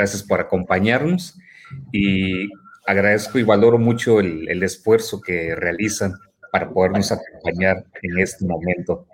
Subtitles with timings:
[0.00, 1.38] gracias por acompañarnos
[1.92, 2.48] y
[2.86, 6.14] agradezco y valoro mucho el, el, esfuerzo que realizan
[6.50, 9.06] para podernos acompañar en este momento.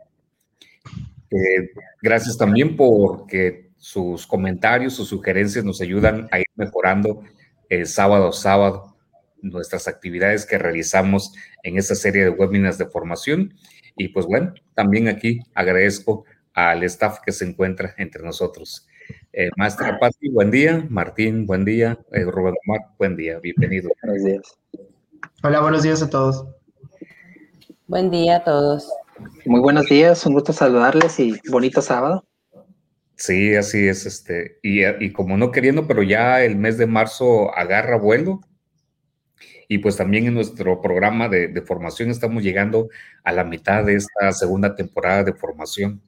[1.32, 7.24] Eh, gracias también porque sus comentarios, sus sugerencias nos ayudan a ir mejorando
[7.68, 8.96] el sábado a sábado
[9.42, 11.32] nuestras actividades que realizamos
[11.64, 13.54] en esta serie de webinars de formación.
[13.96, 18.86] Y pues bueno, también aquí agradezco al staff que se encuentra entre nosotros.
[19.38, 20.86] Eh, Maestra Pati, buen día.
[20.88, 21.98] Martín, buen día.
[22.12, 23.38] Eh, Rubén Omar, buen día.
[23.38, 23.90] Bienvenido.
[24.02, 24.58] Buenos días.
[25.42, 26.46] Hola, buenos días a todos.
[27.86, 28.90] Buen día a todos.
[29.44, 32.24] Muy buenos días, un gusto saludarles y bonito sábado.
[33.16, 37.54] Sí, así es, este, y, y como no queriendo, pero ya el mes de marzo
[37.54, 38.40] agarra vuelo,
[39.68, 42.88] y pues también en nuestro programa de, de, formación estamos llegando
[43.22, 46.00] a la mitad de esta segunda temporada de formación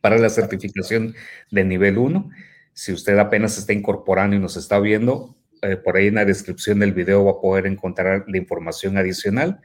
[0.00, 1.14] para la certificación
[1.50, 2.30] de nivel 1.
[2.72, 6.78] Si usted apenas está incorporando y nos está viendo, eh, por ahí en la descripción
[6.78, 9.60] del video va a poder encontrar la información adicional.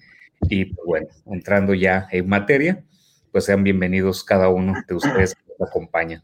[0.49, 2.83] Y pues, bueno, entrando ya en materia,
[3.31, 6.23] pues sean bienvenidos cada uno de ustedes que nos acompañan.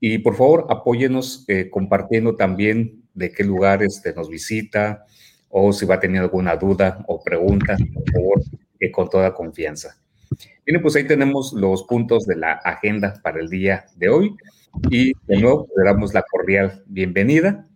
[0.00, 5.04] Y por favor, apóyenos eh, compartiendo también de qué lugar este, nos visita,
[5.48, 8.42] o si va a tener alguna duda o pregunta, por favor,
[8.78, 9.98] eh, con toda confianza.
[10.68, 14.36] Bien, pues ahí tenemos los puntos de la agenda para el día de hoy
[14.90, 17.66] y de nuevo le damos la cordial bienvenida.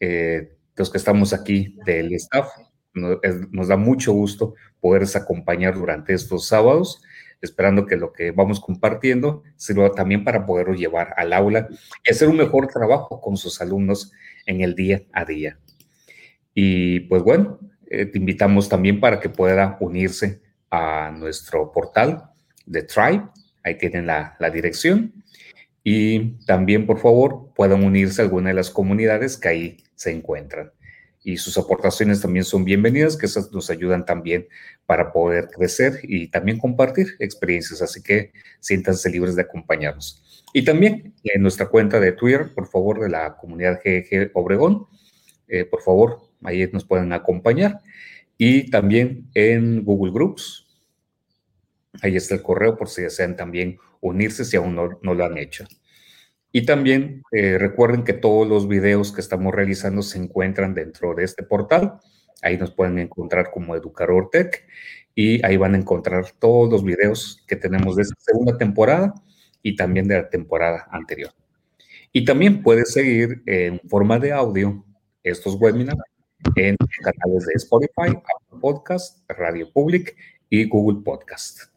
[0.00, 2.48] Eh, los que estamos aquí del staff,
[2.94, 7.00] nos, da mucho gusto poderles acompañar durante estos sábados,
[7.40, 11.68] esperando que lo que vamos compartiendo sirva también para poderlo llevar al aula
[12.04, 14.10] y hacer un mejor trabajo con sus alumnos
[14.46, 15.60] en el día a día.
[16.54, 20.44] Y pues bueno, eh, te invitamos también para que pueda unirse
[20.76, 22.30] a nuestro portal
[22.66, 23.28] de Tribe.
[23.64, 25.12] Ahí tienen la, la dirección.
[25.82, 30.72] Y también, por favor, puedan unirse a alguna de las comunidades que ahí se encuentran.
[31.22, 34.46] Y sus aportaciones también son bienvenidas, que esas nos ayudan también
[34.84, 37.82] para poder crecer y también compartir experiencias.
[37.82, 40.44] Así que siéntanse libres de acompañarnos.
[40.52, 44.86] Y también en nuestra cuenta de Twitter, por favor, de la comunidad GG Obregón,
[45.48, 47.80] eh, por favor, ahí nos pueden acompañar.
[48.38, 50.65] Y también en Google Groups,
[52.02, 55.64] ahí está el correo por si desean también unirse si aún no, lo han hecho.
[56.52, 61.24] Y también eh, recuerden que todos los videos que estamos realizando se encuentran dentro de
[61.24, 61.98] este portal.
[62.42, 64.66] Ahí nos pueden encontrar como Educador Tech
[65.14, 69.14] y ahí van a encontrar todos los videos que tenemos de esta segunda temporada
[69.62, 71.32] y también de la temporada anterior.
[72.12, 74.84] Y también puedes seguir en forma de audio
[75.22, 75.98] estos webinars
[76.54, 80.16] en canales de Spotify, Apple Podcast, Radio Public
[80.48, 81.75] y Google Podcast.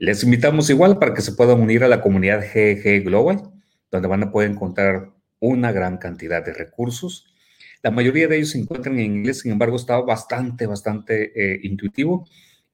[0.00, 3.42] Les invitamos igual para que se puedan unir a la comunidad GG Global,
[3.90, 7.34] donde van a poder encontrar una gran cantidad de recursos.
[7.82, 12.26] La mayoría de ellos se encuentran en inglés, sin embargo, está bastante, bastante eh, intuitivo.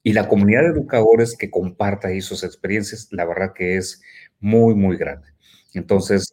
[0.04, 4.00] Y la comunidad de educadores que comparta ahí sus experiencias, la verdad que es
[4.38, 5.26] muy, muy grande.
[5.74, 6.32] Entonces,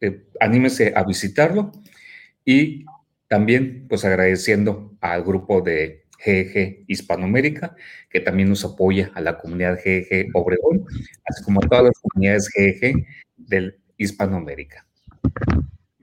[0.00, 1.70] eh, anímese a visitarlo
[2.44, 2.84] y
[3.28, 7.76] también, pues agradeciendo al grupo de GG Hispanoamérica,
[8.10, 10.84] que también nos apoya a la comunidad GG Obregón,
[11.24, 13.04] así como a todas las comunidades GG
[13.36, 14.86] del Hispanoamérica.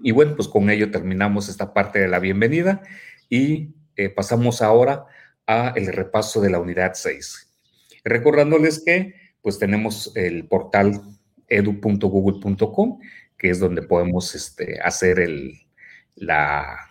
[0.02, 2.82] Y bueno, pues con ello terminamos esta parte de la bienvenida
[3.30, 5.06] y eh, pasamos ahora
[5.48, 7.50] a el repaso de la unidad 6.
[8.04, 11.02] Recordándoles que pues tenemos el portal
[11.48, 13.00] edu.google.com,
[13.38, 15.54] que es donde podemos este, hacer el,
[16.16, 16.90] la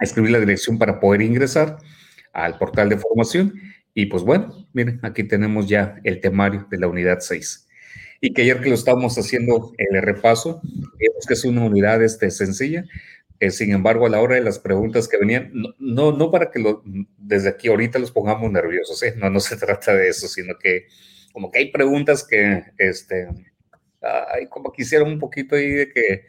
[0.00, 1.78] escribir la dirección para poder ingresar
[2.32, 3.54] al portal de formación.
[3.94, 7.68] Y pues bueno, miren, aquí tenemos ya el temario de la unidad 6.
[8.20, 12.30] Y que ayer que lo estábamos haciendo el repaso, vimos que es una unidad este,
[12.30, 12.84] sencilla.
[13.40, 16.58] Eh, sin embargo, a la hora de las preguntas que venían, no, no, para que
[16.58, 16.82] lo,
[17.16, 19.14] desde aquí ahorita los pongamos nerviosos, ¿eh?
[19.16, 20.86] no, no se trata de eso, sino que
[21.32, 23.28] como que hay preguntas que, este,
[24.02, 26.26] hay como quisieron un poquito ahí de que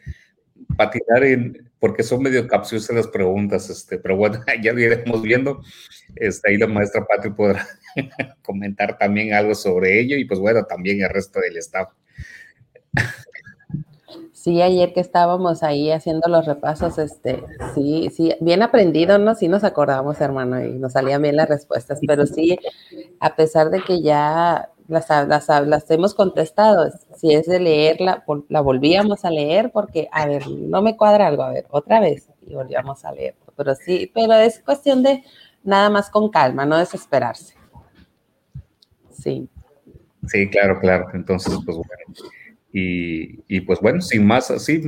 [0.77, 5.61] patinar en, porque son medio capciosas las preguntas, este, pero bueno, ya lo iremos viendo.
[6.15, 7.67] Este, ahí la maestra Patri podrá
[8.43, 11.89] comentar también algo sobre ello y pues bueno, también el resto del staff.
[14.33, 17.43] Sí, ayer que estábamos ahí haciendo los repasos, este,
[17.75, 19.35] sí, sí, bien aprendido, ¿no?
[19.35, 22.57] Sí nos acordamos, hermano, y nos salían bien las respuestas, pero sí,
[23.19, 26.91] a pesar de que ya las, las, las hemos contestado.
[27.15, 31.43] Si es de leerla, la volvíamos a leer porque, a ver, no me cuadra algo,
[31.43, 33.35] a ver, otra vez, y volvíamos a leer.
[33.55, 35.23] Pero sí, pero es cuestión de
[35.63, 37.55] nada más con calma, no desesperarse.
[39.11, 39.47] Sí.
[40.27, 41.07] Sí, claro, claro.
[41.13, 42.31] Entonces, pues bueno.
[42.73, 44.81] Y, pues bueno, sin más así,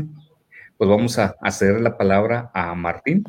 [0.78, 3.24] pues vamos a, hacer la palabra a Martín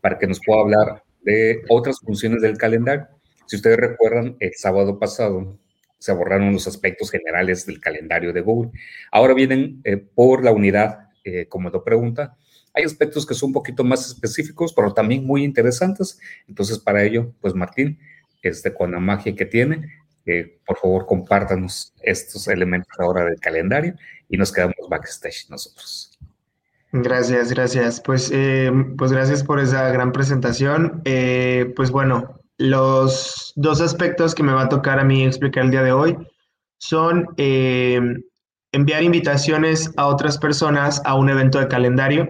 [0.00, 3.06] para que nos pueda hablar de otras funciones del calendario.
[3.46, 5.56] Si ustedes recuerdan, el sábado pasado
[6.02, 8.72] se borraron los aspectos generales del calendario de Google.
[9.12, 12.36] Ahora vienen eh, por la unidad, eh, como lo pregunta.
[12.74, 16.18] Hay aspectos que son un poquito más específicos, pero también muy interesantes.
[16.48, 18.00] Entonces, para ello, pues Martín,
[18.42, 19.92] este, con la magia que tiene,
[20.26, 23.94] eh, por favor, compártanos estos elementos ahora del calendario
[24.28, 26.18] y nos quedamos backstage nosotros.
[26.90, 28.00] Gracias, gracias.
[28.00, 28.32] Pues,
[28.98, 31.00] pues gracias por esa gran presentación.
[31.04, 35.82] Pues bueno, los dos aspectos que me va a tocar a mí explicar el día
[35.82, 36.16] de hoy
[36.78, 42.28] son enviar invitaciones a otras personas a un evento de calendario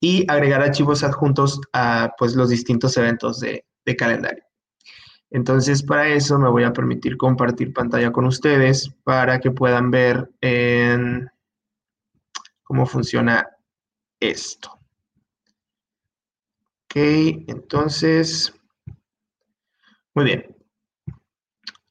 [0.00, 3.64] y agregar archivos adjuntos a pues, los distintos eventos de
[3.96, 4.44] calendario.
[5.30, 10.30] Entonces, para eso me voy a permitir compartir pantalla con ustedes para que puedan ver
[12.62, 13.48] cómo funciona
[14.20, 14.72] esto.
[16.84, 16.96] Ok,
[17.46, 18.54] entonces,
[20.18, 20.44] muy bien.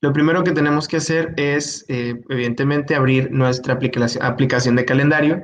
[0.01, 5.44] Lo primero que tenemos que hacer es, eh, evidentemente, abrir nuestra aplicación, de calendario.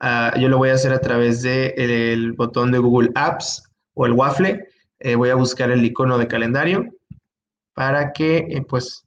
[0.00, 3.62] Ah, yo lo voy a hacer a través del botón de Google Apps
[3.92, 4.66] o el waffle.
[5.00, 6.86] Eh, voy a buscar el icono de calendario
[7.74, 9.04] para que eh, pues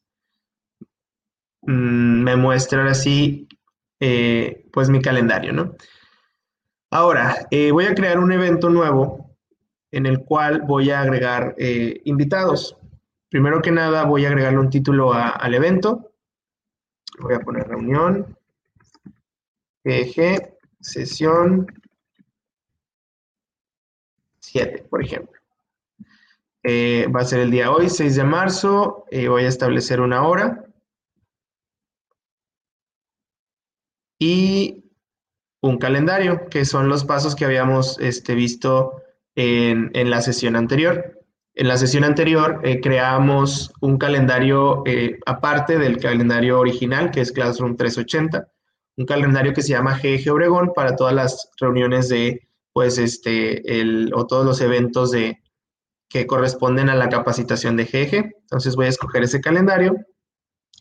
[1.63, 3.48] mm, me muestre ahora sí
[4.71, 5.75] pues mi calendario, ¿no?
[6.92, 9.36] Ahora, voy a crear un evento nuevo
[9.89, 11.56] en el cual voy a agregar
[12.04, 12.78] invitados.
[13.30, 16.12] Primero que nada voy a agregarle un título al evento.
[17.19, 18.38] Voy a poner reunión,
[19.83, 21.68] eje, sesión
[24.39, 25.39] 7, por ejemplo.
[26.63, 29.06] Eh, va a ser el día hoy, 6 de marzo.
[29.12, 30.66] Voy a establecer una hora.
[34.19, 34.86] Y
[35.62, 39.01] un calendario, que son los pasos que habíamos este, visto
[39.36, 41.14] en, la sesión anterior.
[41.56, 44.84] En la sesión anterior eh, creamos un calendario
[45.25, 48.48] aparte del calendario original, que es Classroom 380,
[48.98, 54.12] un calendario que se llama GG Obregón para todas las reuniones de, pues, este, el,
[54.13, 55.40] o todos los eventos de,
[56.10, 58.31] que corresponden a la capacitación de GG.
[58.42, 59.96] Entonces voy a escoger ese calendario.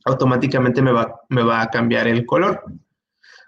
[0.04, 2.62] Automáticamente me va, me va a cambiar el color.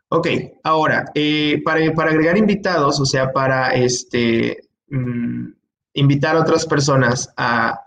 [0.08, 0.28] Ok,
[0.62, 5.48] ahora, eh, para, agregar invitados, o sea, para este, mm,
[5.96, 7.82] invitar a otras personas a,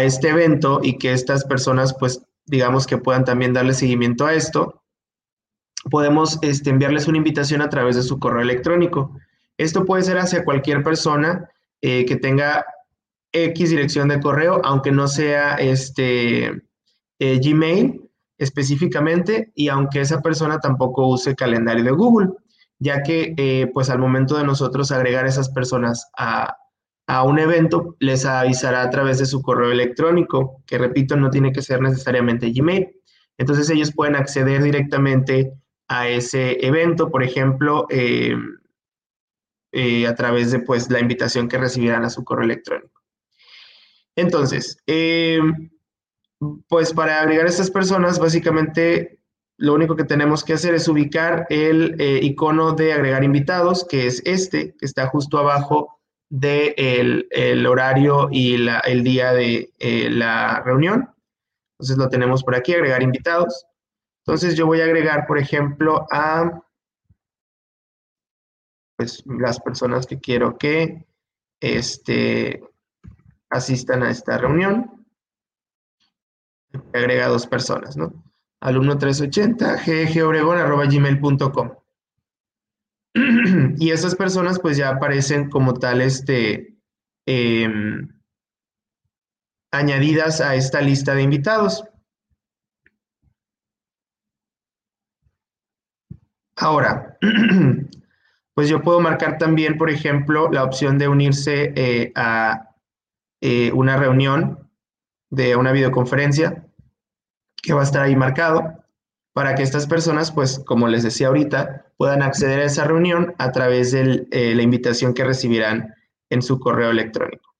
[0.00, 4.82] este evento y que estas personas, pues, digamos que puedan también darle seguimiento a esto,
[5.90, 9.14] podemos este, enviarles una invitación a través de su correo electrónico.
[9.58, 11.50] Esto puede ser hacia cualquier persona
[11.82, 12.64] eh, que tenga
[13.32, 16.46] X dirección de correo, aunque no sea este
[17.18, 22.30] eh, Gmail específicamente y aunque esa persona tampoco use calendario de Google,
[22.78, 26.56] ya que eh, pues al momento de nosotros agregar esas personas a,
[27.06, 31.52] a un evento, les avisará a través de su correo electrónico, que repito, no tiene
[31.52, 32.88] que ser necesariamente Gmail.
[33.38, 35.52] Entonces ellos pueden acceder directamente
[35.88, 38.36] a ese evento, por ejemplo, eh,
[40.06, 43.02] a través de pues la invitación que recibirán a su correo electrónico.
[44.14, 45.40] Entonces, eh,
[46.68, 49.20] pues para agregar a estas personas, básicamente
[49.56, 54.06] lo único que tenemos que hacer es ubicar el eh, icono de agregar invitados, que
[54.06, 56.00] es este, que está justo abajo
[56.32, 61.10] del el horario y el día de eh, la reunión.
[61.74, 63.66] Entonces lo tenemos por aquí, agregar invitados.
[64.24, 66.62] Entonces yo voy a agregar, por ejemplo, a
[68.96, 71.04] pues, las personas que quiero que
[71.60, 72.62] este,
[73.50, 75.04] asistan a esta reunión.
[76.94, 78.10] Agrega dos personas, ¿no?
[78.60, 81.81] Alumno 380, ggobregón.gmail.com.
[83.78, 86.78] y esas personas pues ya aparecen como tal este,
[87.26, 88.08] em,
[89.70, 91.84] añadidas a esta lista de invitados.
[96.56, 97.18] Ahora,
[98.54, 102.76] pues yo puedo marcar también, por ejemplo, la opción de unirse eh, a
[103.40, 104.70] eh, una reunión
[105.30, 106.66] de una videoconferencia
[107.62, 108.84] que va a estar ahí marcado
[109.32, 113.52] para que estas personas, pues como les decía ahorita, puedan acceder a esa reunión a
[113.52, 115.94] través de eh, la invitación que recibirán
[116.30, 117.54] en su correo electrónico.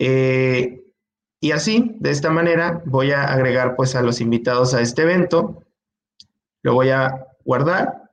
[0.00, 0.82] Eh,
[1.40, 5.62] y así, de esta manera, voy a agregar pues a los invitados a este evento,
[6.64, 8.10] lo voy a guardar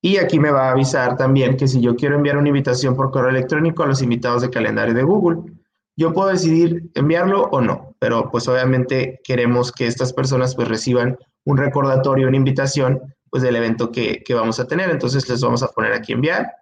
[0.00, 3.10] y aquí me va a avisar también que si yo quiero enviar una invitación por
[3.10, 5.54] correo electrónico a los invitados de calendario de Google,
[5.96, 7.96] yo puedo decidir enviarlo o no.
[7.98, 13.56] pero pues obviamente queremos que estas personas pues reciban un recordatorio, una invitación pues del
[13.56, 14.90] evento que, vamos a tener.
[14.90, 16.52] Entonces les vamos a poner aquí enviar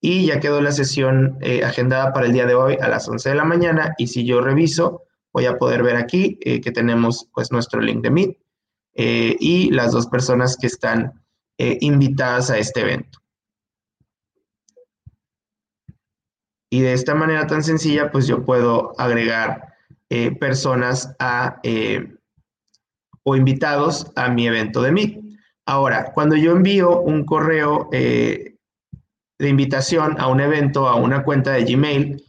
[0.00, 3.30] y ya quedó la sesión eh, agendada para el día de hoy a las 11
[3.30, 7.30] de la mañana y si yo reviso voy a poder ver aquí eh, que tenemos
[7.32, 8.38] pues nuestro link de Meet
[8.96, 11.24] eh, y las dos personas que están
[11.56, 13.20] invitadas a este evento.
[16.68, 19.72] Y de esta manera tan sencilla, pues yo puedo agregar
[20.40, 21.60] personas a,
[23.22, 25.23] o invitados a mi evento de Meet.
[25.66, 28.56] Ahora, cuando yo envío un correo eh,
[29.38, 32.24] de invitación a un evento, a una cuenta de Gmail,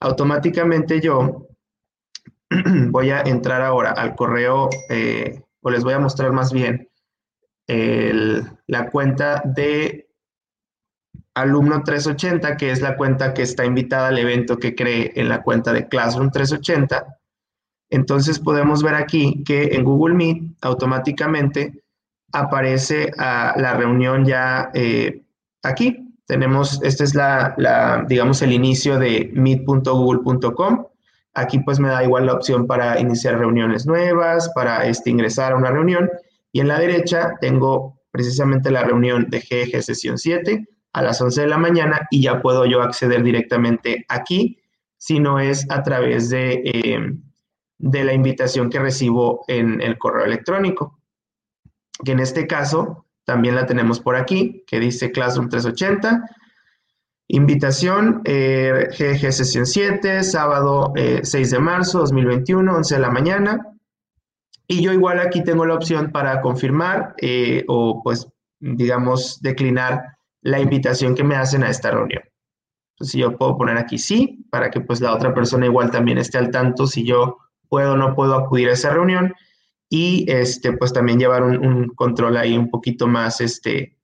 [0.00, 1.48] automáticamente yo
[2.90, 6.88] voy a entrar ahora al correo, eh, o les voy a mostrar más bien
[7.68, 10.06] la cuenta de
[11.36, 15.42] alumno 380, que es la cuenta que está invitada al evento que cree en la
[15.42, 17.18] cuenta de Classroom 380.
[17.90, 21.84] Entonces podemos ver aquí que en Google Meet automáticamente
[22.36, 25.22] aparece a la reunión ya eh,
[25.62, 26.02] aquí.
[26.26, 30.86] Tenemos, este es la, digamos, el inicio de meet.google.com.
[31.34, 35.56] Aquí pues me da igual la opción para iniciar reuniones nuevas, para este, ingresar a
[35.56, 36.10] una reunión.
[36.52, 41.42] Y en la derecha tengo precisamente la reunión de GG sesión 7 a las 11
[41.42, 44.58] de la mañana y ya puedo yo acceder directamente aquí,
[44.96, 47.12] si no es a través de, eh,
[47.78, 50.95] de la invitación que recibo en el correo electrónico
[52.04, 56.30] que en este caso también la tenemos por aquí, que dice Classroom 380.
[57.28, 63.66] Invitación, eh, GG Sesión 7, sábado 6 eh, de marzo 2021, 11 de la mañana.
[64.68, 68.28] Y yo igual aquí tengo la opción para confirmar eh, o pues,
[68.60, 72.22] digamos, declinar la invitación que me hacen a esta reunión.
[72.94, 76.38] Entonces yo puedo poner aquí sí, para que pues la otra persona igual también esté
[76.38, 77.38] al tanto si yo
[77.68, 79.34] puedo o no puedo acudir a esa reunión
[79.88, 83.96] y este, pues también llevar un, control ahí un poquito más este,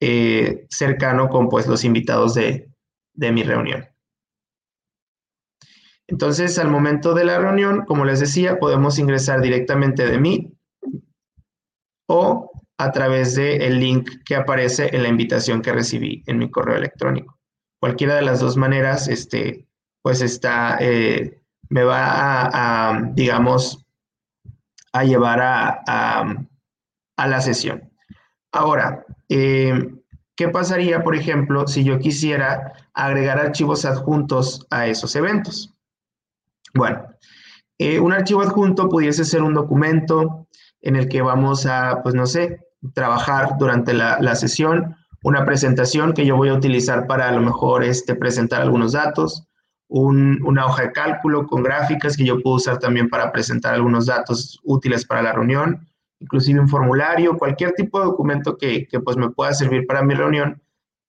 [0.00, 2.70] eh, cercano con pues los invitados de,
[3.14, 3.88] de mi reunión.
[6.08, 10.52] Entonces, al momento de la reunión, como les decía, podemos ingresar directamente de mí
[12.08, 16.76] o a través del link que aparece en la invitación que recibí en mi correo
[16.76, 17.38] electrónico.
[17.80, 19.66] Cualquiera de las dos maneras, este,
[20.02, 23.85] pues está, eh, me va a, digamos,
[24.96, 26.34] a llevar a,
[27.16, 27.90] la sesión.
[28.52, 29.94] Ahora, eh,
[30.36, 35.74] ¿qué pasaría, por ejemplo, si yo quisiera agregar archivos adjuntos a esos eventos?
[36.74, 37.06] Bueno,
[37.78, 40.46] eh, un archivo adjunto pudiese ser un documento
[40.80, 42.60] en el que vamos a, pues no sé,
[42.94, 47.40] trabajar durante la, la sesión, una presentación que yo voy a utilizar para a lo
[47.40, 49.46] mejor este, presentar algunos datos,
[49.88, 54.60] una hoja de cálculo con gráficas que yo puedo usar también para presentar algunos datos
[54.64, 55.86] útiles para la reunión,
[56.20, 60.60] inclusive un formulario, cualquier tipo de documento que, pues me pueda servir para mi reunión,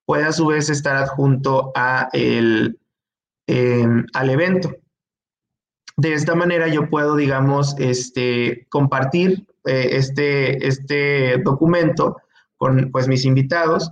[0.06, 2.80] puede a su vez estar adjunto a el,
[3.48, 4.76] em, al evento.
[5.98, 12.18] De esta manera yo puedo, digamos, este, compartir eh, este, este documento
[12.58, 13.92] con pues, mis invitados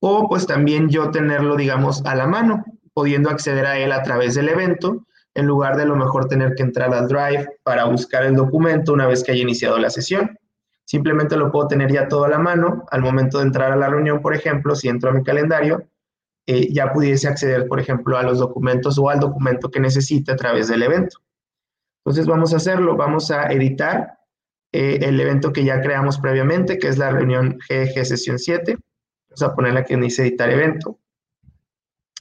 [0.00, 2.64] o pues también yo tenerlo, digamos, a la mano
[2.98, 6.64] pudiendo acceder a él a través del evento, en lugar de lo mejor tener que
[6.64, 10.36] entrar al Drive para buscar el documento una vez que haya iniciado la sesión.
[10.84, 12.84] Simplemente lo puedo tener ya todo a la mano.
[12.90, 15.86] Al momento de entrar a la reunión, por ejemplo, si entro a mi calendario,
[16.48, 20.36] eh, ya pudiese acceder, por ejemplo, a los documentos o al documento que necesite a
[20.36, 21.18] través del evento.
[22.04, 24.18] Entonces vamos a hacerlo, vamos a editar
[24.72, 28.76] eh, el evento que ya creamos previamente, que es la reunión GG sesión 7.
[29.28, 30.98] Vamos a ponerle aquí en dice editar evento.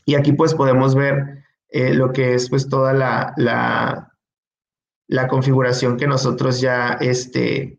[0.07, 6.07] Y aquí pues podemos ver eh, lo que es pues toda la, la, configuración que
[6.07, 7.77] nosotros ya este,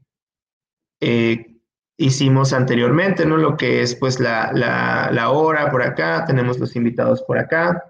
[1.00, 1.46] eh,
[1.96, 3.38] hicimos anteriormente, ¿no?
[3.38, 7.82] Lo que es pues la, la, hora por acá, tenemos los invitados por acá.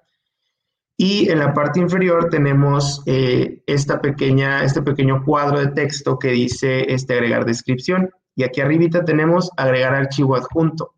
[0.97, 6.29] Y en la parte inferior tenemos eh, esta pequeña, este pequeño cuadro de texto que
[6.29, 8.09] dice este, agregar descripción.
[8.37, 10.95] Y aquí arribita tenemos agregar archivo adjunto.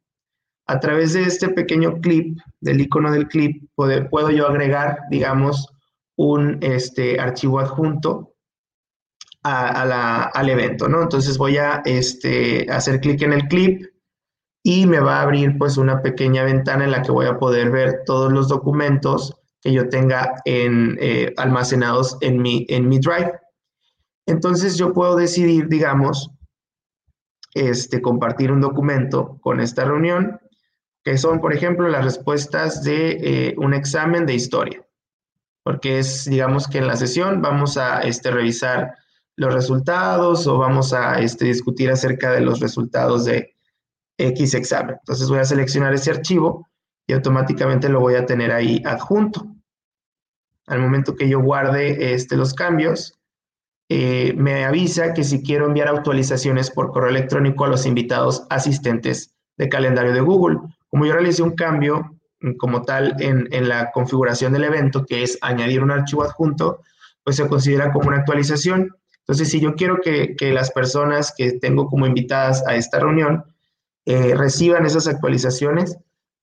[0.71, 5.67] A través de este pequeño clip, del icono del clip, puedo yo agregar, digamos,
[6.17, 8.37] un este, archivo adjunto
[9.43, 11.03] al evento, ¿no?
[11.03, 13.85] Entonces voy a este, hacer clic en el clip
[14.63, 17.73] y me va a abrir pues una pequeña ventana en la que voy a poder
[17.73, 23.33] ver todos los documentos que yo tenga en, eh, almacenados en mi, en mi Drive.
[24.25, 26.31] Entonces yo puedo decidir, digamos,
[27.55, 30.39] este, compartir un documento con esta reunión
[31.05, 34.85] que son, por ejemplo, las respuestas de eh, un examen de historia.
[35.63, 38.95] porque es, digamos que en la sesión vamos a este, revisar
[39.37, 43.55] los resultados o vamos a este, discutir acerca de los resultados de
[44.19, 44.97] X examen.
[44.99, 46.69] Entonces voy a seleccionar ese archivo
[47.07, 49.47] y automáticamente lo voy a tener ahí adjunto.
[50.67, 53.19] Al momento que yo guarde este, los cambios,
[53.89, 59.35] eh, me avisa que si quiero enviar actualizaciones por correo electrónico a los invitados asistentes
[59.57, 60.59] de calendario de Google.
[60.91, 65.39] Como yo realicé un cambio mm, como tal en, la configuración del evento, que es
[65.41, 66.83] añadir un archivo adjunto,
[67.25, 68.95] pues se considera como una actualización.
[69.21, 73.45] Entonces, si yo quiero que, las personas que tengo como invitadas a esta reunión
[74.07, 75.97] eh, reciban esas actualizaciones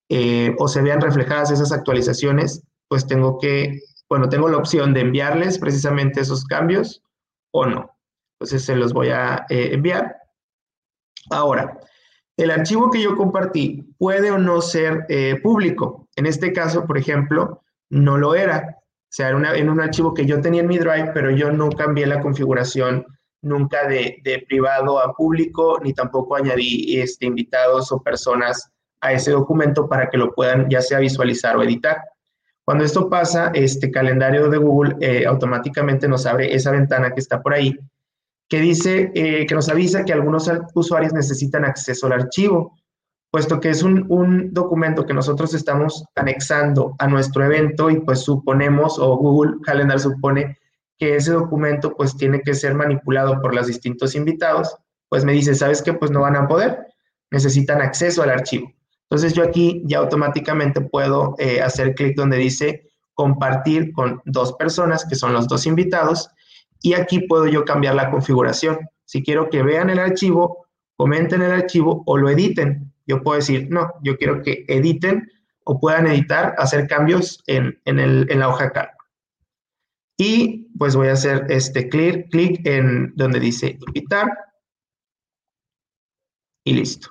[0.10, 5.02] eh, o se vean reflejadas esas actualizaciones, pues tengo que, bueno, tengo la opción de
[5.02, 7.04] enviarles precisamente esos cambios
[7.52, 7.98] o no.
[8.40, 10.16] Entonces se los voy a eh, enviar.
[11.30, 11.77] Ahora,
[12.38, 16.08] el archivo que yo compartí puede o no ser eh, público.
[16.16, 18.78] En este caso, por ejemplo, no lo era.
[18.80, 21.70] O sea, era en un archivo que yo tenía en mi Drive, pero yo no
[21.70, 23.06] cambié la configuración
[23.42, 28.70] nunca de, privado a público, ni tampoco añadí este, invitados o personas
[29.02, 32.02] a ese documento para que lo puedan ya sea visualizar o editar.
[32.66, 37.42] Cuando esto pasa, este calendario de Google eh, automáticamente nos abre esa ventana que está
[37.42, 37.78] por ahí,
[38.50, 42.78] que dice, eh, que nos avisa que algunos usuarios necesitan acceso al archivo,
[43.32, 48.98] puesto que es un, documento que nosotros estamos anexando a nuestro evento y pues suponemos,
[49.00, 50.58] o Google Calendar supone
[50.98, 54.76] que ese documento pues tiene que ser manipulado por los distintos invitados,
[55.10, 55.94] pues me dice, ¿sabes qué?
[55.94, 56.88] Pues no van a poder,
[57.30, 58.72] necesitan acceso al archivo.
[59.10, 65.06] Entonces yo aquí ya automáticamente puedo eh, hacer clic donde dice compartir con dos personas,
[65.06, 66.30] que son los dos invitados,
[66.82, 68.80] y aquí puedo yo cambiar la configuración.
[69.06, 73.68] Si quiero que vean el archivo, comenten el archivo o lo editen, yo puedo decir,
[73.70, 75.32] no, yo quiero que editen
[75.64, 79.10] o puedan editar, hacer cambios en, la hoja cálculo.
[80.18, 84.30] Y pues voy a hacer este clic, clic en donde dice invitar
[86.66, 87.10] y listo.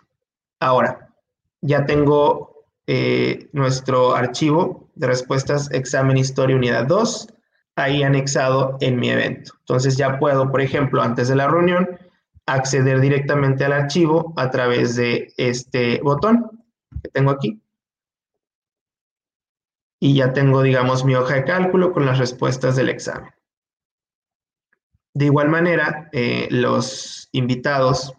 [0.61, 1.14] Ahora,
[1.62, 7.36] ya tengo eh, nuestro archivo de respuestas examen historia unidad 2
[7.77, 9.53] ahí anexado en mi evento.
[9.61, 11.99] Entonces ya puedo, por ejemplo, antes de la reunión,
[12.47, 16.65] acceder directamente al archivo a través de este botón
[17.03, 17.61] que tengo aquí.
[20.01, 23.31] Y ya tengo, digamos, mi hoja de cálculo con las respuestas del examen.
[25.15, 28.12] De igual manera, eh, los invitados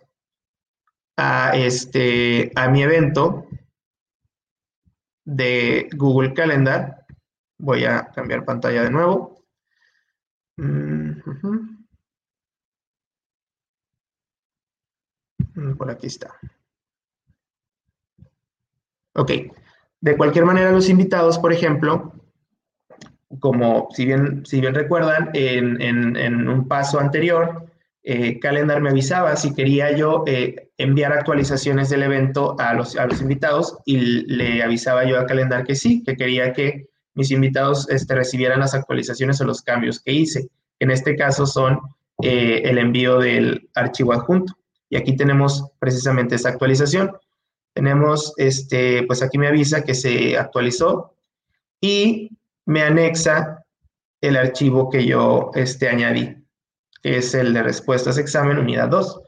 [1.15, 3.47] a, este, a mi evento
[5.25, 7.05] de Google Calendar.
[7.59, 9.36] Voy a cambiar pantalla de nuevo.
[10.57, 11.21] Mm,
[15.77, 16.33] por aquí está.
[19.15, 19.31] Ok.
[19.99, 22.13] De cualquier manera, los invitados, por ejemplo,
[23.39, 25.81] como si bien, si bien recuerdan, en,
[26.15, 27.67] en un paso anterior,
[28.09, 33.05] eh, Calendar me avisaba si quería yo eh, enviar actualizaciones del evento a los, a
[33.05, 37.89] los invitados y le avisaba yo a Calendar que sí, que quería que mis invitados
[37.89, 40.49] este, recibieran las actualizaciones o los cambios que hice.
[40.79, 41.79] En este caso son
[42.21, 44.53] eh, el envío del archivo adjunto.
[44.89, 47.11] Y aquí tenemos precisamente esa actualización.
[47.73, 51.15] Tenemos, este, pues aquí me avisa que se actualizó
[51.81, 52.29] y
[52.65, 53.65] me anexa
[54.21, 56.35] el archivo que yo este, añadí
[57.01, 59.21] es el de respuestas examen unidad 2.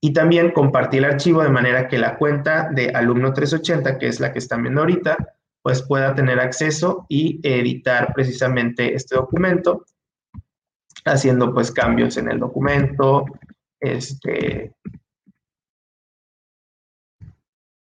[0.00, 4.20] Y también compartí el archivo de manera que la cuenta de alumno 380, que es
[4.20, 5.35] la que están viendo ahorita,
[5.66, 9.84] pues pueda tener acceso y editar precisamente este documento,
[11.04, 13.24] haciendo pues cambios en el documento,
[13.80, 14.76] este,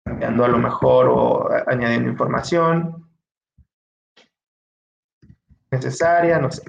[0.05, 3.11] cambiando a lo mejor o añadiendo información
[5.73, 6.63] necesaria, no sé.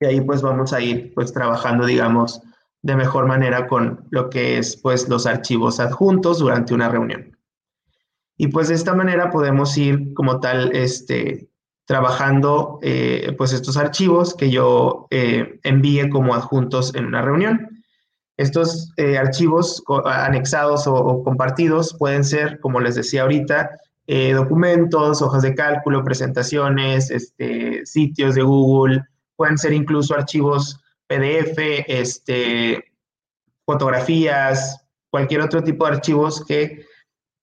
[0.00, 2.42] Y ahí pues vamos a ir pues trabajando, digamos,
[2.82, 7.31] de mejor manera con lo que es pues los archivos adjuntos durante una reunión.
[8.42, 11.48] Y pues de esta manera podemos ir como tal este,
[11.86, 17.84] trabajando eh, pues estos archivos que yo eh, envíe como adjuntos en una reunión.
[18.36, 23.78] Estos eh, archivos anexados o, compartidos pueden ser, como les decía ahorita,
[24.34, 29.04] documentos, hojas de cálculo, presentaciones, este, sitios de Google,
[29.36, 32.86] pueden ser incluso archivos PDF, este,
[33.64, 36.90] fotografías, cualquier otro tipo de archivos que,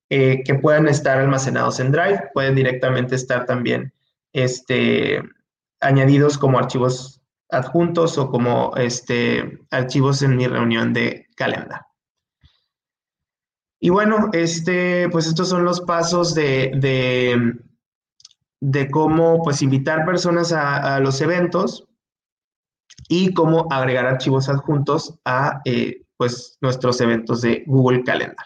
[0.09, 3.93] eh, que puedan estar almacenados en Drive, pueden directamente estar también
[4.33, 5.21] este,
[5.79, 11.81] añadidos como archivos adjuntos o como este, archivos en mi reunión de calendar.
[13.79, 16.71] Y bueno, este, pues estos son los pasos de,
[18.61, 21.87] de cómo pues invitar personas a, los eventos
[23.07, 28.45] y cómo agregar archivos adjuntos a eh, pues nuestros eventos de Google Calendar.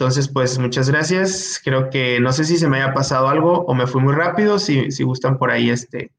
[0.00, 1.60] Entonces, pues muchas gracias.
[1.62, 4.58] Creo que no sé si se me haya pasado algo o me fui muy rápido.
[4.58, 6.10] Si, si gustan por ahí, este,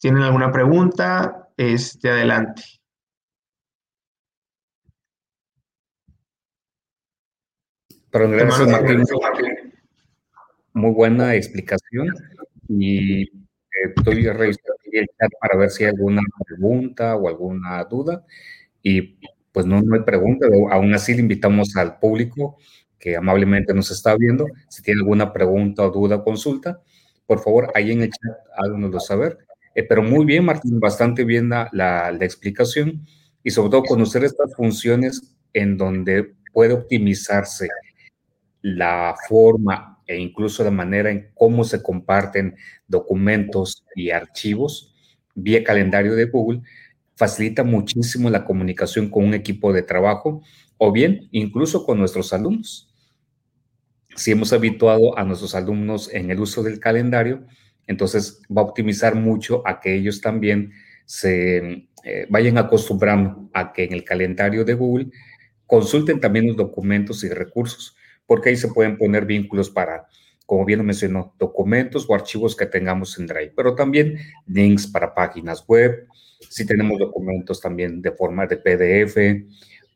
[0.00, 2.64] tienen alguna pregunta, este, adelante.
[8.10, 9.04] Pero gracias, Martín.
[10.72, 12.08] Muy buena explicación.
[12.66, 18.26] Y eh, estoy revisando el chat para ver si hay alguna pregunta o alguna duda.
[18.82, 19.20] Y
[19.52, 20.46] pues no, no hay pregunta.
[20.70, 22.58] Aún así le invitamos al público
[22.98, 24.46] que amablemente nos está viendo.
[24.68, 26.80] Si tiene alguna pregunta duda consulta,
[27.26, 29.38] por favor, ahí en el chat háganoslo saber.
[29.74, 33.06] Eh, pero muy bien, Martín, bastante bien la, la, la explicación
[33.42, 37.68] y sobre todo conocer estas funciones en donde puede optimizarse
[38.62, 42.56] la forma e incluso la manera en cómo se comparten
[42.88, 44.90] documentos y archivos
[45.34, 46.62] vía calendario de Google
[47.20, 50.40] facilita muchísimo la comunicación con un equipo de trabajo
[50.78, 52.90] o bien incluso con nuestros alumnos.
[54.16, 57.44] Si hemos habituado a nuestros alumnos en el uso del calendario,
[57.86, 60.72] entonces va a optimizar mucho a que ellos también
[61.04, 65.08] se eh, vayan acostumbrando a que en el calendario de Google
[65.66, 70.08] consulten también los documentos y recursos porque ahí se pueden poner vínculos para,
[70.46, 75.14] como bien lo mencionó, documentos o archivos que tengamos en Drive, pero también links para
[75.14, 76.06] páginas web,
[76.48, 79.46] si tenemos documentos también de forma de PDF,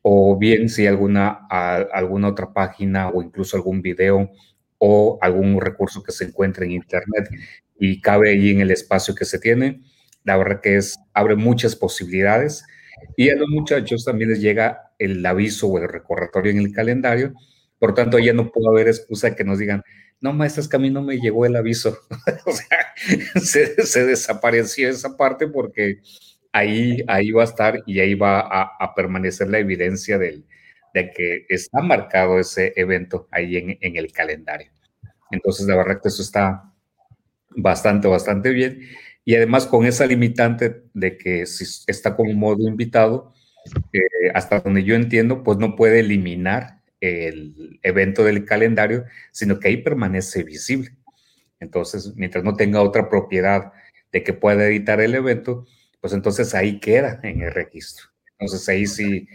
[0.03, 4.31] o bien si alguna, alguna otra página o incluso algún video
[4.79, 7.29] o algún recurso que se encuentre en Internet
[7.79, 9.81] y cabe ahí en el espacio que se tiene.
[10.25, 12.65] La verdad que es, abre muchas posibilidades
[13.17, 17.35] y a los muchachos también les llega el aviso o el recordatorio en el calendario
[17.85, 19.83] por tanto, ya no puede haber excusa que nos digan,
[20.19, 21.99] no, maestra, es que a mí no me llegó el aviso.
[22.47, 22.95] o sea,
[23.85, 26.01] se, desapareció esa parte porque
[26.55, 30.47] ahí, ahí va a estar y ahí va a, permanecer la evidencia del,
[30.95, 34.71] de que está marcado ese evento ahí en, en, el calendario.
[35.33, 36.73] Entonces, la verdad que eso está
[37.51, 38.83] bastante, bastante bien.
[39.25, 43.35] Y además con esa limitante de que si está como modo invitado,
[43.93, 49.69] eh, hasta donde yo entiendo, pues no puede eliminar el evento del calendario, sino que
[49.69, 50.91] ahí permanece visible.
[51.59, 53.73] Entonces, mientras no tenga otra propiedad
[54.13, 55.67] de que pueda editar el evento,
[56.05, 58.09] pues entonces ahí queda en el registro.
[58.33, 59.27] Entonces ahí sí,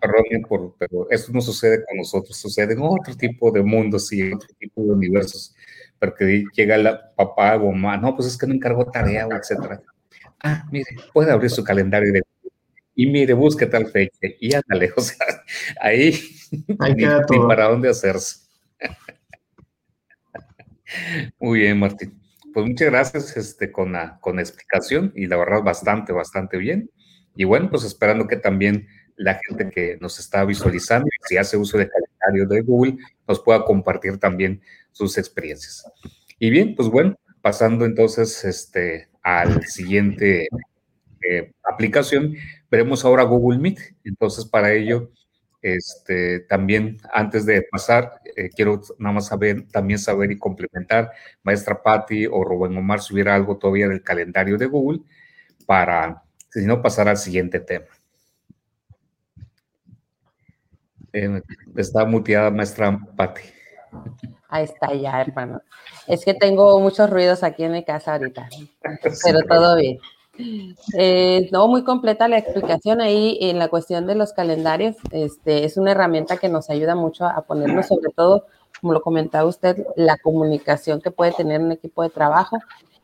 [0.00, 4.32] perdón, por, pero eso no sucede con nosotros, sucede en otro tipo de mundos y
[4.32, 5.56] otro tipo de universos,
[5.98, 9.82] porque llega la papá o mamá, no, pues es que no encargó tarea o etcétera.
[10.38, 12.22] Ah, mire, puede abrir su calendario de
[12.94, 15.26] y mire, busque tal fecha y ándale, o sea,
[15.80, 16.14] ahí,
[16.78, 17.48] ahí queda todo.
[17.48, 18.46] para dónde hacerse.
[21.40, 22.23] Muy bien, Martín.
[22.54, 26.88] Pues muchas gracias este, con, la, con explicación y la verdad bastante, bastante bien.
[27.34, 28.86] Y bueno, pues esperando que también
[29.16, 33.64] la gente que nos está visualizando, si hace uso del calendario de Google, nos pueda
[33.64, 34.62] compartir también
[34.92, 35.84] sus experiencias.
[36.38, 40.46] Y bien, pues bueno, pasando entonces este, al siguiente
[41.28, 42.36] eh, aplicación,
[42.70, 43.80] veremos ahora Google Meet.
[44.04, 45.10] Entonces, para ello,
[45.64, 51.10] este, también antes de pasar, eh, quiero nada más saber, también saber y complementar,
[51.42, 55.00] maestra Patti o Rubén Omar, si hubiera algo todavía del calendario de Google
[55.64, 57.86] para, si no, pasar al siguiente tema.
[61.14, 61.40] Eh,
[61.76, 63.42] está muteada maestra Patti.
[64.48, 65.62] Ahí está ya, hermano.
[66.06, 68.50] Es que tengo muchos ruidos aquí en mi casa ahorita,
[69.24, 69.98] pero todo bien.
[70.96, 74.96] Eh, no, muy completa la explicación ahí en la cuestión de los calendarios.
[75.10, 78.46] Este, es una herramienta que nos ayuda mucho a ponernos, sobre todo,
[78.80, 82.58] como lo comentaba usted, la comunicación que puede tener un equipo de trabajo.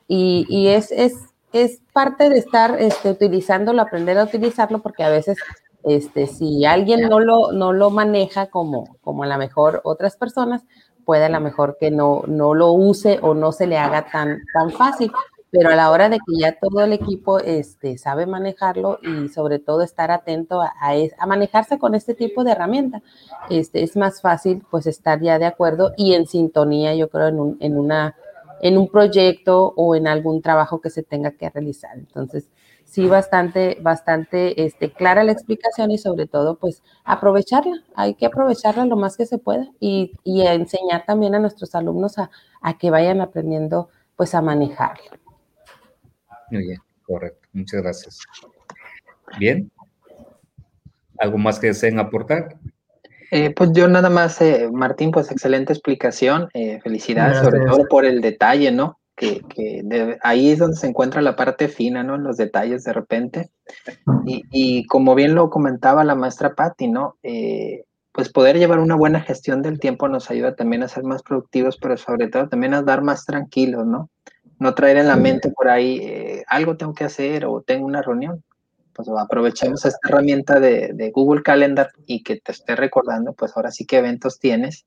[0.08, 1.14] Y, y es, es,
[1.52, 5.38] es, parte de estar este, utilizándolo, aprender a utilizarlo, porque a veces,
[5.84, 10.62] este, si alguien no lo, no lo maneja como, como a lo mejor otras personas,
[11.04, 14.42] puede a lo mejor que no, no lo use o no se le haga tan,
[14.52, 15.10] tan fácil
[15.50, 19.58] pero a la hora de que ya todo el equipo este, sabe manejarlo y sobre
[19.58, 23.02] todo estar atento a, a, manejarse con este tipo de herramienta,
[23.48, 27.40] este, es más fácil pues estar ya de acuerdo y en sintonía, yo creo, en
[27.40, 28.16] un, en una,
[28.60, 31.96] en un proyecto o en algún trabajo que se tenga que realizar.
[31.96, 32.48] Entonces,
[32.84, 37.82] sí, bastante, bastante este, clara la explicación y sobre todo, pues aprovecharla.
[37.96, 42.18] Hay que aprovecharla lo más que se pueda y, y enseñar también a nuestros alumnos
[42.18, 45.19] a, a que vayan aprendiendo pues a manejarla.
[46.50, 47.48] Muy bien, correcto.
[47.52, 48.18] Muchas gracias.
[49.38, 49.70] Bien.
[51.18, 52.56] ¿Algo más que deseen aportar?
[53.30, 56.48] Eh, pues yo nada más, eh, Martín, pues excelente explicación.
[56.54, 58.98] Eh, felicidades, sobre todo por el detalle, ¿no?
[59.14, 59.42] Que,
[60.22, 62.14] ahí es donde se encuentra la parte fina, ¿no?
[62.14, 63.50] En los detalles de repente.
[64.24, 67.16] Y, y como bien lo comentaba la maestra Patti, ¿no?
[68.12, 71.78] pues poder llevar una buena gestión del tiempo nos ayuda también a ser más productivos,
[71.80, 74.10] pero sobre todo también a dar más tranquilos, ¿no?
[74.60, 78.44] No traer en la mente por ahí, algo tengo que hacer o tengo una reunión
[79.04, 83.86] pues aprovechemos esta herramienta de, Google Calendar y que te esté recordando, pues ahora sí
[83.86, 84.86] qué eventos tienes.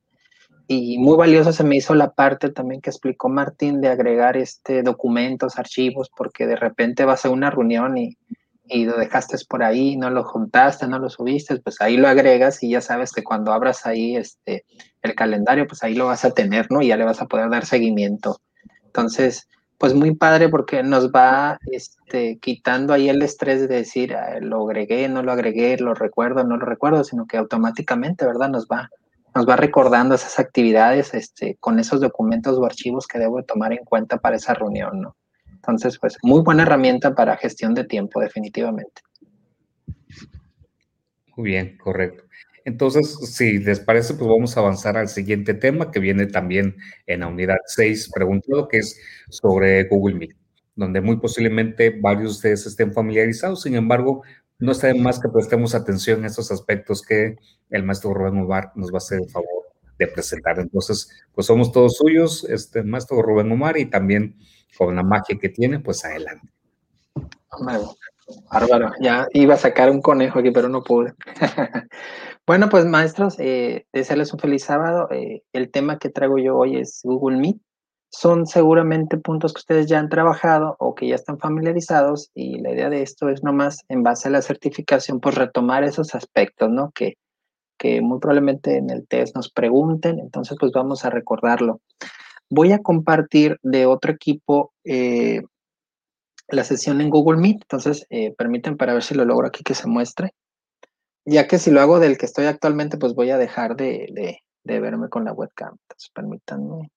[0.67, 4.81] Y muy valioso se me hizo la parte también que explicó Martín de agregar este
[4.81, 8.17] documentos, archivos, porque de repente vas a una reunión y,
[8.65, 12.63] y lo dejaste por ahí, no lo juntaste, no lo subiste, pues ahí lo agregas
[12.63, 14.65] y ya sabes que cuando abras ahí este,
[15.01, 16.81] el calendario, pues ahí lo vas a tener, ¿no?
[16.81, 18.39] Y ya le vas a poder dar seguimiento.
[18.85, 19.49] Entonces,
[19.83, 25.09] pues muy padre porque nos va este, quitando ahí el estrés de decir, lo agregué,
[25.09, 28.47] no lo agregué, lo recuerdo, no lo recuerdo, sino que automáticamente, ¿verdad?
[28.47, 28.89] Nos va,
[29.35, 33.83] nos va recordando esas actividades este, con esos documentos o archivos que debo tomar en
[33.83, 35.17] cuenta para esa reunión, ¿no?
[35.51, 39.01] Entonces, pues muy buena herramienta para gestión de tiempo, definitivamente.
[41.35, 42.22] Muy bien, correcto.
[42.65, 47.19] Entonces, si les parece, pues vamos a avanzar al siguiente tema que viene también en
[47.21, 48.99] la unidad 6 preguntado, que es
[49.29, 50.35] sobre Google Meet,
[50.75, 54.23] donde muy posiblemente varios de ustedes estén familiarizados, sin embargo,
[54.59, 57.35] no está de más que prestemos atención a estos aspectos que
[57.69, 59.65] el maestro Rubén Omar nos va a hacer el favor
[59.99, 60.59] de presentar.
[60.59, 64.37] Entonces, pues somos todos suyos, este maestro Rubén Omar, y también
[64.77, 66.47] con la magia que tiene, pues adelante.
[68.51, 71.13] Bárbaro, ya iba a sacar un conejo aquí, pero no pude.
[72.45, 75.07] Bueno, pues maestros, eh, desearles un feliz sábado.
[75.11, 77.57] Eh, el tema que traigo yo hoy es Google Meet.
[78.09, 82.71] Son seguramente puntos que ustedes ya han trabajado o que ya están familiarizados y la
[82.71, 86.91] idea de esto es nomás en base a la certificación, pues retomar esos aspectos, ¿no?
[86.93, 87.15] Que,
[87.77, 91.79] que muy probablemente en el test nos pregunten, entonces pues vamos a recordarlo.
[92.49, 95.43] Voy a compartir de otro equipo eh,
[96.49, 99.75] la sesión en Google Meet, entonces eh, permiten para ver si lo logro aquí que
[99.75, 100.33] se muestre
[101.25, 105.09] ya que si lo hago del que estoy actualmente, pues voy a dejar de, verme
[105.09, 105.75] con la webcam.
[105.81, 106.89] Entonces, permítanme.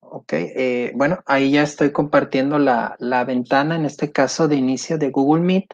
[0.00, 4.96] Ok, eh, bueno, ahí ya estoy compartiendo la, la, ventana, en este caso de inicio
[4.98, 5.66] de Google Meet.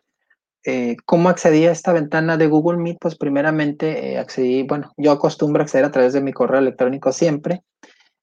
[0.66, 2.96] Eh, ¿Cómo accedí a esta ventana de Google Meet?
[2.98, 7.62] Pues primeramente eh, accedí, bueno, yo acostumbro acceder a través de mi correo electrónico siempre.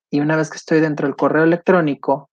[0.10, 2.32] Y una vez que estoy dentro del correo electrónico,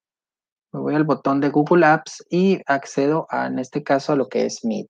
[0.72, 4.28] me voy al botón de Google Apps y accedo a, en este caso, a lo
[4.28, 4.88] que es Meet.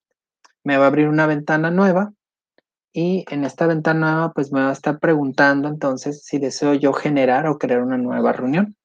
[0.65, 2.13] Me va a abrir una ventana nueva
[2.93, 6.93] y en esta ventana nueva, pues me va a estar preguntando entonces si deseo yo
[6.93, 8.78] generar o crear una nueva reunión.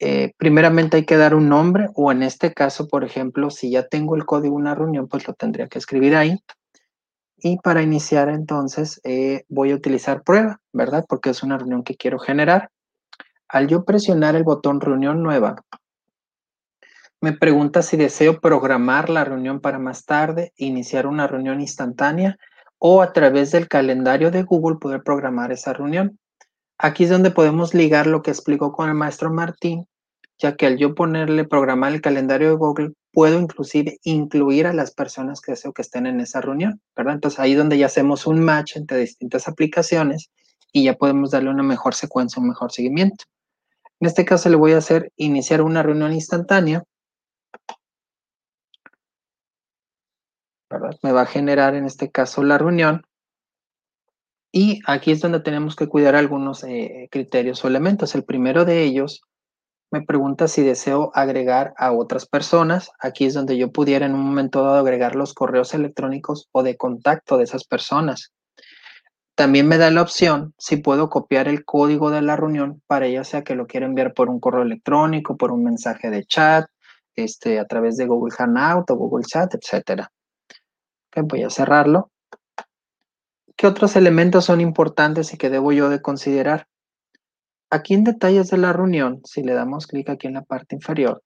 [0.00, 3.88] Eh, primeramente hay que dar un nombre o en este caso, por ejemplo, si ya
[3.88, 6.38] tengo el código de una reunión, pues lo tendría que escribir ahí.
[7.36, 11.04] Y para iniciar entonces eh, voy a utilizar prueba, ¿verdad?
[11.08, 12.70] Porque es una reunión que quiero generar.
[13.48, 15.56] Al yo presionar el botón reunión nueva,
[17.20, 22.38] me pregunta si deseo programar la reunión para más tarde, iniciar una reunión instantánea
[22.78, 26.18] o a través del calendario de Google poder programar esa reunión.
[26.78, 29.88] Aquí es donde podemos ligar lo que explicó con el maestro Martín,
[30.38, 34.92] ya que al yo ponerle programar el calendario de Google, puedo inclusive incluir a las
[34.92, 37.14] personas que deseo que estén en esa reunión, ¿verdad?
[37.14, 40.30] Entonces ahí donde ya hacemos un match entre distintas aplicaciones
[40.72, 43.24] y ya podemos darle una mejor secuencia, un mejor seguimiento.
[43.98, 46.84] En este caso le voy a hacer iniciar una reunión instantánea.
[50.70, 50.96] ¿verdad?
[51.02, 53.02] Me va a generar en este caso la reunión
[54.52, 58.14] y aquí es donde tenemos que cuidar algunos eh, criterios o elementos.
[58.14, 59.22] El primero de ellos
[59.90, 62.90] me pregunta si deseo agregar a otras personas.
[63.00, 66.76] Aquí es donde yo pudiera en un momento dado agregar los correos electrónicos o de
[66.76, 68.32] contacto de esas personas.
[69.34, 73.22] También me da la opción si puedo copiar el código de la reunión para ya
[73.24, 76.66] sea que lo quiera enviar por un correo electrónico, por un mensaje de chat,
[77.14, 80.06] este, a través de Google Hangout o Google Chat, etc.
[81.22, 82.10] voy a cerrarlo.
[83.58, 86.68] ¿Qué otros elementos son importantes y que debo yo de considerar?
[87.70, 91.24] Aquí en detalles de la reunión, si le damos clic aquí en la parte inferior,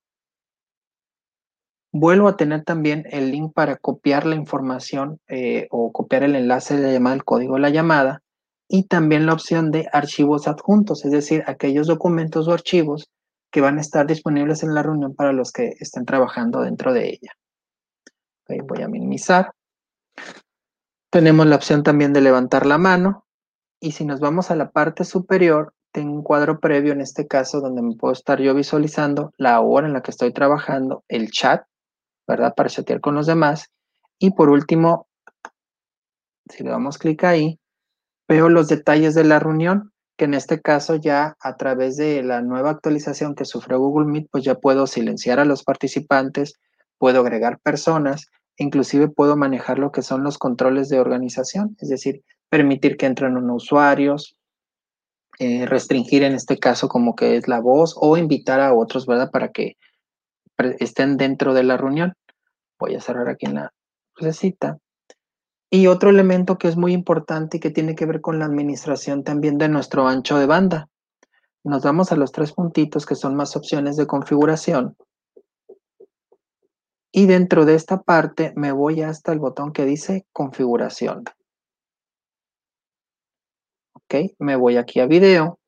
[1.92, 6.74] vuelvo a tener también el link para copiar la información eh, o copiar el enlace
[6.74, 8.22] de la llamada, el código de la llamada,
[8.66, 13.10] y también la opción de archivos adjuntos, es decir, aquellos documentos o archivos
[13.50, 17.10] que van a estar disponibles en la reunión para los que estén trabajando dentro de
[17.10, 17.32] ella.
[18.48, 19.52] voy a minimizar.
[21.12, 23.26] Tenemos la opción también de levantar la mano.
[23.82, 27.60] Y si nos vamos a la parte superior, tengo un cuadro previo en este caso
[27.60, 31.64] donde me puedo estar yo visualizando la hora en la que estoy trabajando, el chat,
[32.26, 32.54] ¿verdad?
[32.56, 33.66] Para chatear con los demás.
[34.18, 35.06] Y por último,
[36.48, 37.60] si le damos clic ahí,
[38.26, 42.40] veo los detalles de la reunión, que en este caso ya a través de la
[42.40, 46.54] nueva actualización que sufrió Google Meet, pues ya puedo silenciar a los participantes,
[46.96, 52.22] puedo agregar personas, inclusive puedo manejar lo que son los controles de organización, es decir,
[52.48, 54.36] permitir que entren unos usuarios,
[55.38, 59.30] eh, restringir en este caso como que es la voz o invitar a otros, ¿verdad?
[59.30, 59.76] Para que
[60.78, 62.14] estén dentro de la reunión.
[62.78, 63.72] Voy a cerrar aquí en la
[64.32, 64.78] cita.
[65.70, 69.24] Y otro elemento que es muy importante y que tiene que ver con la administración
[69.24, 70.90] también de nuestro ancho de banda.
[71.64, 74.96] Nos vamos a los tres puntitos que son más opciones de configuración.
[77.12, 81.24] Y dentro de esta parte me voy hasta el botón que dice configuración.
[83.92, 85.58] Ok, me voy aquí a video.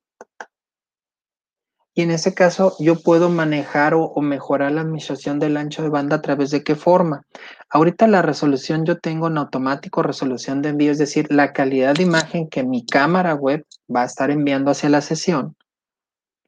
[1.97, 6.17] Y en ese caso yo puedo manejar o, mejorar la administración del ancho de banda
[6.17, 7.25] a través de qué forma.
[7.69, 12.03] Ahorita la resolución yo tengo en automático resolución de envío, es decir, la calidad de
[12.03, 15.57] imagen que mi cámara web va a estar enviando hacia la sesión.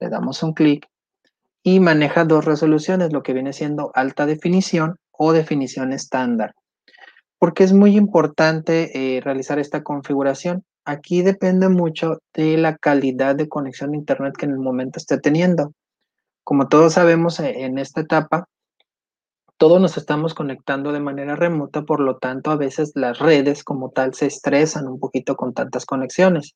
[0.01, 0.89] Le damos un clic
[1.67, 6.55] y maneja dos resoluciones, lo que viene siendo alta definición o definición estándar.
[7.41, 10.63] Porque es muy importante eh, realizar esta configuración.
[10.85, 15.19] Aquí depende mucho de la calidad de conexión a Internet que en el momento esté
[15.19, 15.73] teniendo.
[16.45, 18.47] Como todos sabemos, e, en esta etapa,
[19.57, 23.91] todos nos estamos conectando de manera remota, por lo tanto, a veces las redes como
[23.91, 26.55] tal se estresan un poquito con tantas conexiones.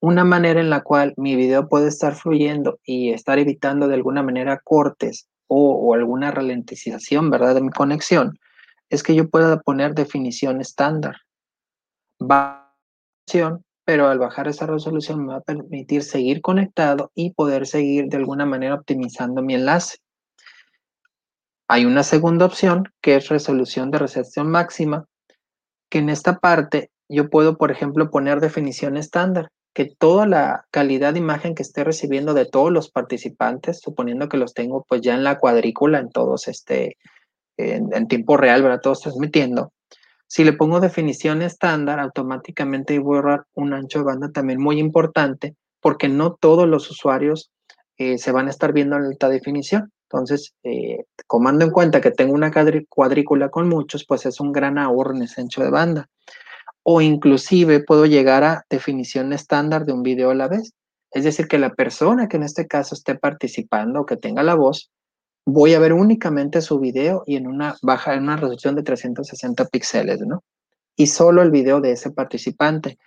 [0.00, 4.22] Una manera en la cual mi video puede estar fluyendo y estar evitando de alguna
[4.22, 8.38] manera cortes o, alguna ralentización, ¿verdad?, de mi conexión,
[8.90, 11.16] es que yo pueda poner definición estándar.
[13.84, 18.18] Pero al bajar esa resolución me va a permitir seguir conectado y poder seguir de
[18.18, 19.98] alguna manera optimizando mi enlace.
[21.68, 25.06] Hay una segunda opción que es resolución de recepción máxima,
[25.90, 31.12] que en esta parte yo puedo, por ejemplo, poner definición estándar, que toda la calidad
[31.12, 35.14] de imagen que esté recibiendo de todos los participantes, suponiendo que los tengo pues ya
[35.14, 36.96] en la cuadrícula, en todos este,
[37.56, 38.80] en, tiempo real, ¿verdad?
[38.82, 39.72] Todos transmitiendo,
[40.26, 44.80] si le pongo definición estándar, automáticamente voy a borrar un ancho de banda también muy
[44.80, 47.52] importante, porque no todos los usuarios
[47.98, 49.92] eh, se van a estar viendo en alta definición.
[50.10, 52.50] Entonces, eh, comando en cuenta que tengo una
[52.88, 56.08] cuadrícula con muchos, pues es un gran ahorro en ese ancho de banda.
[56.90, 60.72] O inclusive puedo llegar a definición estándar de un video a la vez.
[61.10, 64.54] Es decir, que la persona que en este caso esté participando o que tenga la
[64.54, 64.90] voz,
[65.44, 69.66] voy a ver únicamente su video y en una baja, en una resolución de 360
[69.66, 70.42] píxeles, ¿no?
[70.96, 72.98] Y solo el video de ese participante.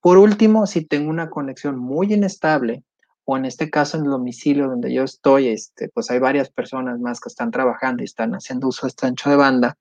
[0.00, 2.82] Por último, si tengo una conexión muy inestable,
[3.24, 6.98] o en este caso en el domicilio donde yo estoy, este, pues hay varias personas
[6.98, 9.76] más que están trabajando y están haciendo uso de este ancho de banda,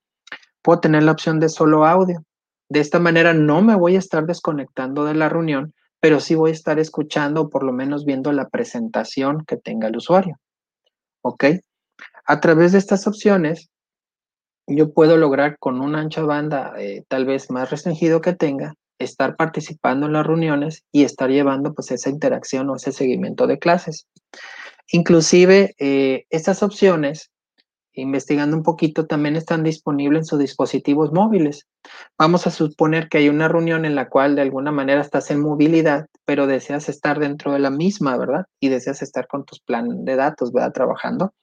[0.62, 2.24] puedo tener la opción de solo audio.
[2.70, 6.52] De esta manera no me voy a estar desconectando de la reunión, pero sí voy
[6.52, 10.40] a estar escuchando o por lo menos viendo la presentación que tenga el usuario.
[11.22, 11.46] ¿Ok?
[12.26, 13.70] A través de estas opciones,
[14.68, 18.76] yo puedo lograr con un ancho de banda eh, tal vez más restringido que tenga,
[19.00, 23.58] estar participando en las reuniones y estar llevando pues esa interacción o ese seguimiento de
[23.58, 24.08] clases.
[24.92, 27.32] Inclusive eh, estas opciones,
[28.00, 31.68] investigando un poquito, también están disponibles en sus dispositivos móviles.
[32.18, 35.42] Vamos a suponer que hay una reunión en la cual de alguna manera estás en
[35.42, 38.46] movilidad, pero deseas estar dentro de la misma, ¿verdad?
[38.60, 40.74] Y deseas estar con tus planes de datos, ¿verdad?
[40.74, 41.34] Trabajando.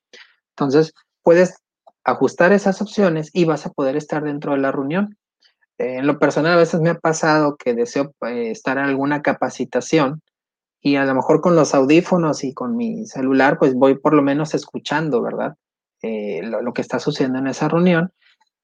[0.50, 1.58] Entonces, puedes
[2.04, 5.16] ajustar esas opciones y vas a poder estar dentro de la reunión.
[5.78, 10.22] en lo personal, a veces me ha pasado que deseo eh, estar en alguna capacitación
[10.80, 14.22] y a lo mejor con los audífonos y con mi celular, pues voy por lo
[14.22, 15.56] menos escuchando, ¿verdad?
[16.06, 18.12] Eh, lo, que está sucediendo en esa reunión.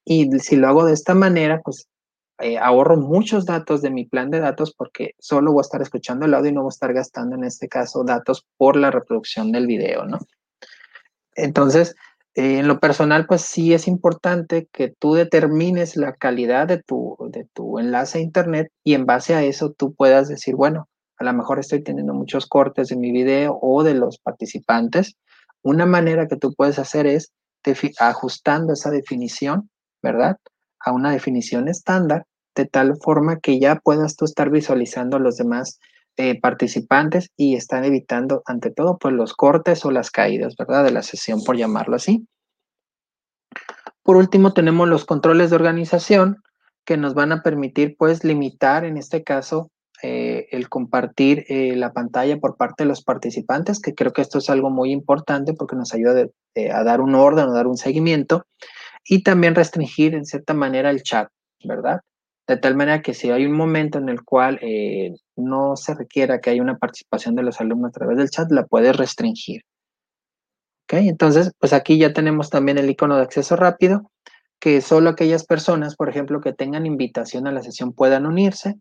[0.04, 1.88] Y si lo hago de esta manera, pues
[2.38, 6.26] eh, ahorro muchos datos de mi plan de datos porque solo voy a estar escuchando
[6.26, 9.50] el audio y no voy a estar gastando en este caso datos por la reproducción
[9.50, 10.18] del video, ¿no?
[11.34, 11.96] Entonces,
[12.34, 17.16] eh, en lo personal, pues sí es importante que tú determines la calidad de tu,
[17.30, 20.88] de tu enlace a Internet y en base a eso tú puedas decir, bueno,
[21.18, 25.16] a lo mejor estoy teniendo muchos cortes de mi video o de los participantes.
[25.62, 27.32] Una manera que tú puedes hacer es
[27.98, 29.70] ajustando esa definición,
[30.02, 30.36] ¿verdad?
[30.80, 35.36] A una definición estándar, de tal forma que ya puedas tú estar visualizando a los
[35.36, 35.78] demás
[36.16, 40.84] eh, participantes y están evitando, ante todo, pues los cortes o las caídas, ¿verdad?
[40.84, 42.26] De la sesión, por llamarlo así.
[44.02, 46.42] Por último, tenemos los controles de organización,
[46.84, 49.70] que nos van a permitir pues limitar en este caso
[50.02, 54.38] eh, el compartir eh, la pantalla por parte de los participantes, que creo que esto
[54.38, 56.26] es algo muy importante porque nos ayuda
[56.72, 58.44] a dar un orden, a dar un seguimiento
[59.04, 61.28] y también restringir en cierta manera el chat,
[61.64, 62.00] ¿verdad?
[62.46, 66.40] De tal manera que si hay un momento en el cual eh, no se requiera
[66.40, 69.62] que haya una participación de los alumnos a través del chat, la puedes restringir.
[70.84, 70.94] ¿Ok?
[70.94, 74.10] Entonces, pues aquí ya tenemos también el icono de acceso rápido,
[74.58, 78.76] que solo aquellas personas, por ejemplo, que tengan invitación a la sesión puedan unirse.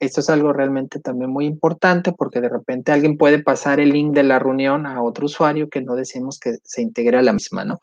[0.00, 4.14] Esto es algo realmente también muy importante porque de repente alguien puede pasar el link
[4.14, 7.64] de la reunión a otro usuario que no decimos que se integre a la misma,
[7.64, 7.80] ¿no?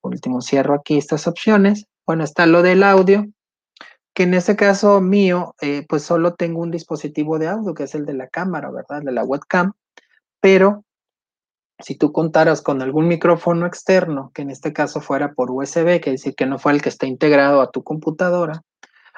[0.00, 1.86] Por último, cierro aquí estas opciones.
[2.06, 3.26] Bueno, está lo del audio,
[4.14, 7.94] que en este caso mío, eh, pues solo tengo un dispositivo de audio, que es
[7.94, 9.02] el de la cámara, ¿verdad?
[9.02, 9.72] De la webcam,
[10.40, 10.84] pero
[11.78, 16.10] si tú contaras con algún micrófono externo, que en este caso fuera por USB, que
[16.10, 18.62] decir que no fue el que está integrado a tu computadora,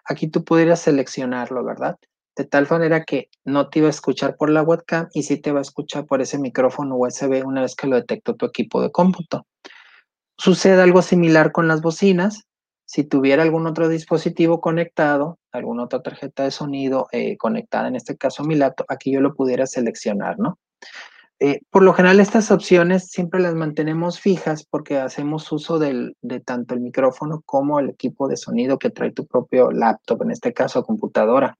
[0.04, 1.96] aquí tú pudieras seleccionarlo, ¿verdad?
[2.36, 5.52] De tal manera que no te iba a escuchar por la webcam y sí te
[5.52, 8.90] va a escuchar por ese micrófono USB una vez que lo detectó tu equipo de
[8.90, 9.46] cómputo.
[10.38, 12.44] Sucede algo similar con las bocinas.
[12.86, 18.16] Si tuviera algún otro dispositivo conectado, alguna otra tarjeta de sonido eh, conectada, en este
[18.16, 20.58] caso mi laptop, aquí yo lo pudiera seleccionar, ¿no?
[21.42, 26.14] Eh, por lo general estas opciones siempre las mantenemos fijas porque hacemos uso de
[26.44, 30.52] tanto el micrófono como el equipo de sonido que trae tu propio laptop, en este
[30.52, 31.56] caso computadora.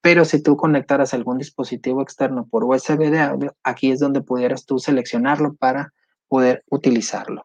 [0.00, 4.64] Pero si tú conectaras algún dispositivo externo por USB de audio, aquí es donde pudieras
[4.64, 5.92] tú seleccionarlo para
[6.26, 7.44] poder utilizarlo.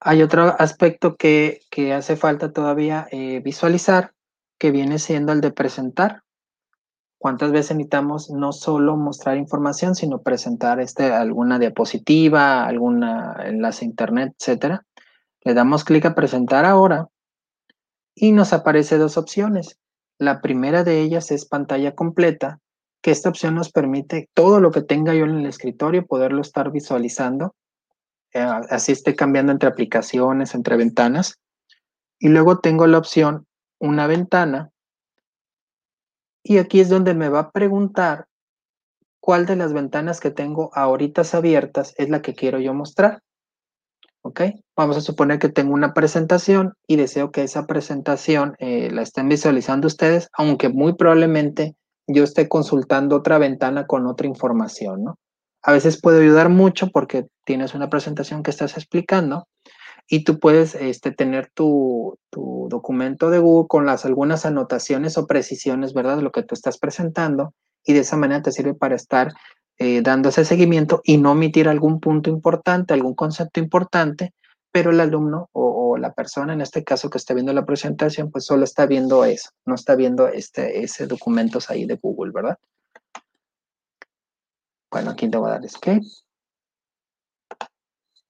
[0.00, 1.60] Hay otro aspecto que,
[1.96, 4.14] hace falta todavía eh, visualizar,
[4.58, 6.21] que viene siendo el de presentar.
[7.22, 13.88] ¿Cuántas veces necesitamos no solo mostrar información, sino presentar este, alguna diapositiva, algún enlace a
[13.88, 14.84] internet, etcétera?
[15.44, 17.06] Le damos clic a presentar ahora
[18.16, 19.78] y nos aparece dos opciones.
[20.18, 22.58] La primera de ellas es pantalla completa,
[23.00, 26.72] que esta opción nos permite todo lo que tenga yo en el escritorio poderlo estar
[26.72, 27.54] visualizando.
[28.32, 31.38] Eh, así esté cambiando entre aplicaciones, entre ventanas.
[32.18, 33.46] Y luego tengo la opción
[33.78, 34.71] una ventana
[36.42, 38.26] y aquí es donde me va a preguntar
[39.20, 43.22] cuál de las ventanas que tengo ahorita abiertas es la que quiero yo mostrar.
[44.24, 44.42] ¿Ok?
[44.76, 49.28] Vamos a suponer que tengo una presentación y deseo que esa presentación eh, la estén
[49.28, 51.74] visualizando ustedes, aunque muy probablemente
[52.06, 55.18] yo esté consultando otra ventana con otra información, ¿no?
[55.64, 59.46] A veces puede ayudar mucho porque tienes una presentación que estás explicando
[60.08, 65.92] y tú puedes este, tener tu, documento de Google con las algunas anotaciones o precisiones,
[65.92, 66.16] ¿verdad?
[66.16, 69.32] De lo que tú estás presentando y de esa manera te sirve para estar
[69.78, 74.32] eh, dando ese seguimiento y no omitir algún punto importante, algún concepto importante,
[74.70, 78.46] pero el alumno o, la persona en este caso que está viendo la presentación, pues
[78.46, 82.58] solo está viendo eso, no está viendo este, ese documentos ahí de Google, ¿verdad?
[84.90, 86.00] Bueno, aquí te voy a dar escape.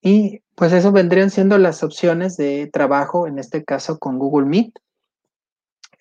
[0.02, 4.78] Y pues eso vendrían siendo las opciones de trabajo, en este caso con Google Meet.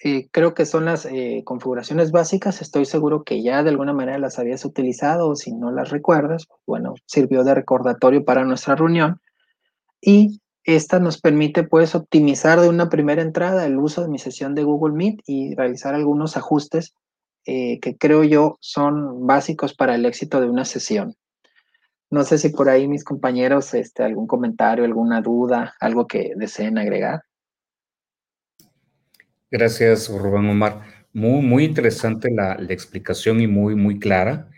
[0.04, 2.62] Eh, creo que son las eh, configuraciones básicas.
[2.62, 6.48] Estoy seguro que ya de alguna manera las habías utilizado o si no las recuerdas,
[6.48, 9.22] pues, bueno, sirvió de recordatorio para nuestra reunión.
[10.02, 14.56] Y esta nos permite pues optimizar de una primera entrada el uso de mi sesión
[14.56, 16.94] de Google Meet y realizar algunos ajustes
[17.46, 21.16] eh, que creo yo son básicos para el éxito de una sesión.
[22.12, 26.78] No sé si por ahí mis compañeros, este, algún comentario, alguna duda, algo que deseen
[26.78, 27.24] agregar.
[29.50, 30.82] Gracias, Rubén Omar.
[31.14, 34.50] Muy, muy interesante la, explicación y muy, muy clara.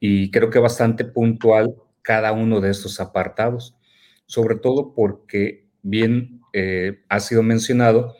[0.00, 3.76] Y creo que bastante puntual cada uno de estos apartados,
[4.26, 8.16] sobre todo porque bien eh, ha sido mencionado,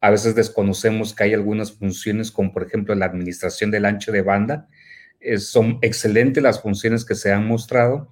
[0.00, 4.22] a veces desconocemos que hay algunas funciones, como por ejemplo la administración del ancho de
[4.22, 4.68] banda.
[5.20, 8.08] Eh, son excelentes las funciones que se han mostrado,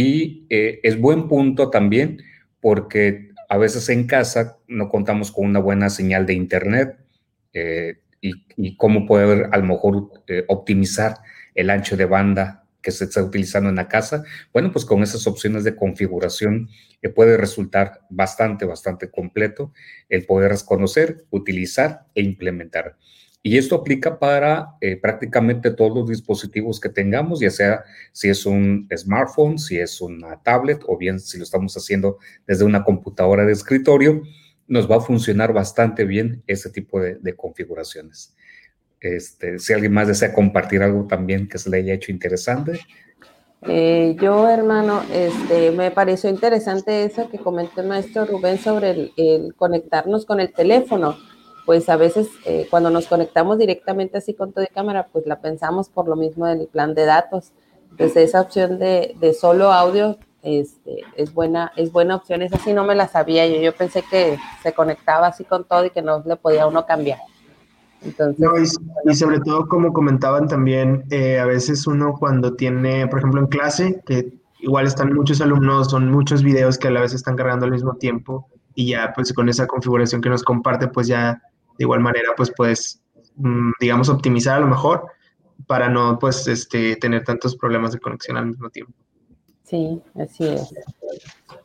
[0.00, 2.22] y eh, es buen punto también
[2.60, 6.96] porque a veces en casa no contamos con una buena señal de internet
[7.52, 11.16] eh, y, cómo poder a lo mejor eh, optimizar
[11.56, 14.22] el ancho de banda que se está utilizando en la casa.
[14.52, 16.68] Bueno, pues con esas opciones de configuración
[17.16, 19.72] puede resultar bastante, bastante completo
[20.08, 22.96] el poder reconocer, utilizar e implementar.
[23.48, 27.82] Y esto aplica para eh, prácticamente todos los dispositivos que tengamos, ya sea
[28.12, 32.66] si es un smartphone, si es una tablet o bien si lo estamos haciendo desde
[32.66, 34.20] una computadora de escritorio,
[34.66, 38.36] nos va a funcionar bastante bien ese tipo de, configuraciones.
[39.00, 42.78] Este, si alguien más desea compartir algo también que se le haya hecho interesante.
[43.62, 49.54] Eh, yo, hermano, este, me pareció interesante eso que comentó el maestro Rubén sobre el,
[49.56, 51.16] conectarnos con el teléfono.
[51.68, 55.42] Pues a veces eh, cuando nos conectamos directamente así con todo de cámara, pues la
[55.42, 57.52] pensamos por lo mismo del plan de datos.
[57.90, 62.40] Entonces esa opción de, de solo audio este, es, buena, es buena opción.
[62.40, 63.60] Esa sí no me la sabía yo.
[63.60, 67.18] Yo pensé que se conectaba así con todo y que no le podía uno cambiar.
[68.00, 73.42] Entonces, y, sobre todo, como comentaban también, eh, a veces uno cuando tiene, por ejemplo,
[73.42, 77.36] en clase, que igual están muchos alumnos, son muchos videos que a la vez están
[77.36, 81.42] cargando al mismo tiempo y ya pues con esa configuración que nos comparte, pues ya
[81.78, 83.00] de igual manera pues puedes,
[83.36, 85.06] mm, digamos, optimizar a lo mejor
[85.66, 88.92] para no pues este, tener tantos problemas de conexión al mismo tiempo.
[89.64, 90.74] Sí, así es.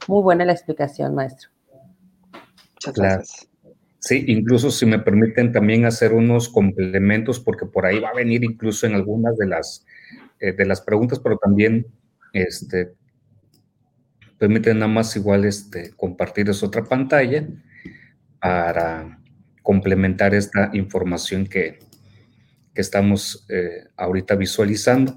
[0.07, 1.49] Muy buena la explicación, maestro.
[2.74, 3.49] Muchas gracias.
[3.99, 8.43] Sí, incluso si me permiten también hacer unos complementos, porque por ahí va a venir
[8.43, 9.86] incluso en algunas de las,
[10.41, 11.88] eh, de las preguntas, pero también,
[12.34, 12.93] este,
[14.38, 17.47] permiten nada más igual este, compartir esa otra pantalla
[18.41, 19.23] para
[19.64, 21.80] complementar esta información que,
[22.74, 25.14] que estamos eh, ahorita visualizando.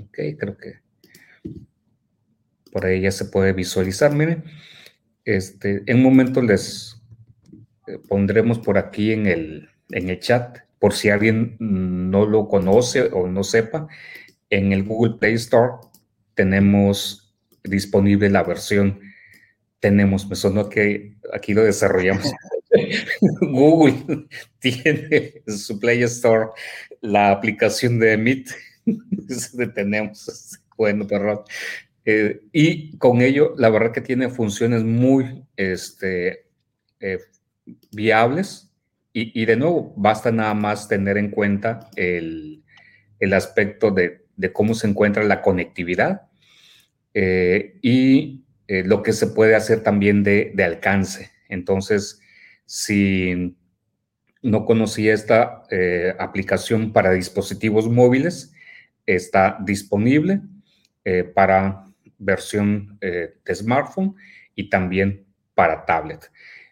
[0.00, 0.80] Ok, creo que
[2.72, 4.12] por ahí ya se puede visualizar.
[4.14, 4.44] Miren,
[5.24, 7.00] este, en un momento les
[7.86, 13.02] eh, pondremos por aquí en el, en el chat, por si alguien no lo conoce
[13.12, 13.86] o no sepa,
[14.50, 15.74] en el Google Play Store
[16.34, 19.00] tenemos disponible la versión,
[19.78, 22.32] tenemos, me sonó que aquí lo desarrollamos.
[23.40, 24.26] Google
[24.58, 26.50] tiene en su Play Store
[27.00, 28.48] la aplicación de Meet,
[29.74, 31.40] tenemos, bueno, perdón,
[32.04, 36.46] eh, y con ello, la verdad que tiene funciones muy este,
[37.00, 37.18] eh,
[37.92, 38.68] viables.
[39.14, 42.64] Y, de nuevo, basta nada más tener en cuenta el,
[43.34, 46.30] aspecto de, cómo se encuentra la conectividad
[47.12, 51.30] eh, y lo que se puede hacer también de, de, alcance.
[51.50, 52.21] Entonces,
[52.74, 53.54] si
[54.40, 55.62] no conocía esta
[56.18, 58.54] aplicación para dispositivos móviles,
[59.04, 60.40] está disponible
[61.34, 61.92] para
[62.22, 64.14] versión eh, de smartphone
[64.54, 66.30] y también para tablet.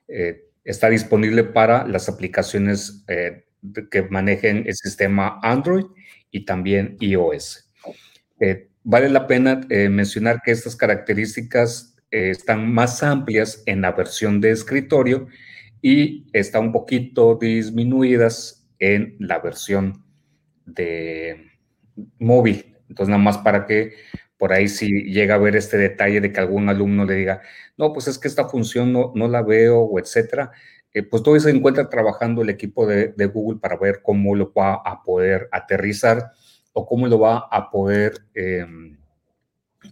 [0.09, 3.45] Eh, está disponible para las aplicaciones eh,
[3.91, 5.85] que manejen el sistema Android
[6.31, 7.69] y también iOS.
[8.83, 15.27] vale la pena mencionar que estas características están más amplias en la versión de escritorio
[15.83, 20.05] y están un poquito disminuidas en la versión
[20.67, 21.51] de
[22.19, 22.77] móvil.
[22.89, 23.93] Entonces, nada más para que
[24.37, 27.43] por ahí si llega a ver este detalle de que algún alumno le diga,
[27.77, 30.51] no, pues es que esta función no, no la veo o etcétera,
[30.93, 34.75] eh, pues todo se encuentra trabajando el equipo de, Google para ver cómo lo va
[34.75, 36.33] a poder aterrizar
[36.73, 38.99] o cómo lo va a poder em,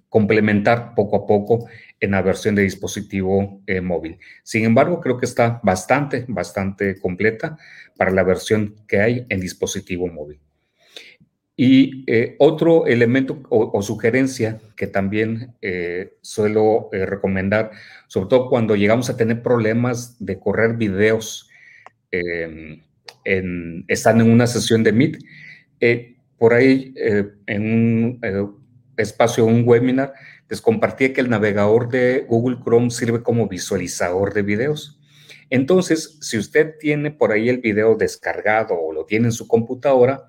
[0.08, 1.68] complementar poco a poco
[2.00, 4.18] en la versión de dispositivo eh, móvil.
[4.42, 7.58] Sin embargo, creo que está bastante, bastante completa
[7.96, 10.40] para la versión que hay en dispositivo móvil.
[11.56, 17.72] Y eh, otro elemento o, sugerencia que también eh, suelo recomendar,
[18.06, 21.50] sobre todo cuando llegamos a tener problemas de correr videos,
[22.12, 22.80] em,
[23.24, 25.18] en, en una sesión de Meet,
[26.38, 26.94] por ahí
[27.46, 28.18] en un
[29.02, 30.12] espacio, un webinar,
[30.48, 34.98] les compartí que el navegador de Google Chrome sirve como visualizador de videos.
[35.50, 40.28] Entonces, si usted tiene por ahí el video descargado o lo tiene en su computadora,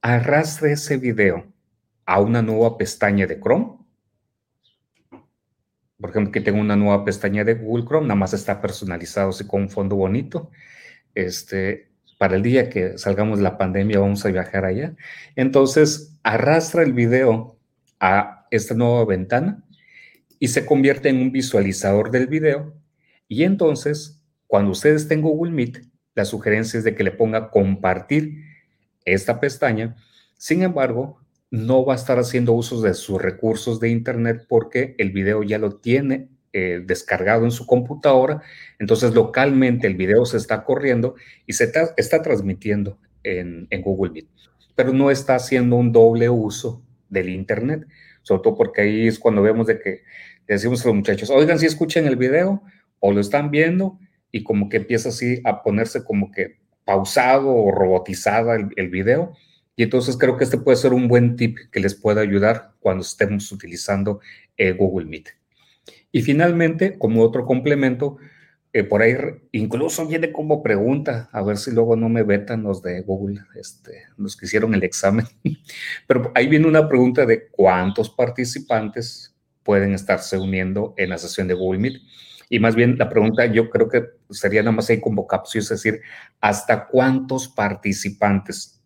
[0.00, 1.52] arrastre ese video
[2.04, 3.78] a una nueva pestaña de Chrome.
[5.98, 9.46] Por ejemplo, que tengo una nueva pestaña de Google Chrome, nada más está personalizado así
[9.46, 10.50] con un fondo bonito.
[11.14, 14.94] Este, para el día que salgamos de la pandemia vamos a viajar allá.
[15.34, 17.55] Entonces, arrastra el video
[18.00, 19.64] a esta nueva ventana
[20.38, 22.74] y se convierte en un visualizador del video.
[23.28, 25.82] Y entonces, cuando ustedes estén en Google Meet,
[26.14, 28.42] la sugerencia es de que le ponga compartir
[29.04, 29.96] esta pestaña.
[30.36, 31.20] Sin embargo,
[31.50, 35.58] no va a estar haciendo usos de sus recursos de Internet porque el video ya
[35.58, 38.42] lo tiene eh, descargado en su computadora.
[38.78, 41.14] Entonces, localmente el video se está corriendo
[41.46, 44.28] y se está, transmitiendo en, Google Meet,
[44.74, 47.86] pero no está haciendo un doble uso del Internet,
[48.22, 50.02] sobre todo porque ahí es cuando vemos de que
[50.46, 52.62] decimos a los muchachos, oigan, si escuchan el video
[53.00, 53.98] o lo están viendo
[54.32, 59.34] y como que empieza así a ponerse como que pausado o robotizada el, video.
[59.74, 63.02] Y entonces creo que este puede ser un buen tip que les pueda ayudar cuando
[63.02, 64.20] estemos utilizando
[64.56, 65.28] eh, Google Meet.
[66.12, 68.16] Y finalmente, como otro complemento,
[68.76, 69.16] eh, por ahí
[69.52, 74.02] incluso viene como pregunta, a ver si luego no me vetan los de Google, este,
[74.18, 75.24] los que hicieron el examen.
[76.06, 81.54] Pero ahí viene una pregunta de cuántos participantes pueden estarse uniendo en la sesión de
[81.54, 82.02] Google Meet.
[82.50, 85.82] Y más bien la pregunta yo creo que sería nada más ahí como capciosa, es
[85.82, 86.02] decir,
[86.42, 88.82] ¿hasta cuántos participantes?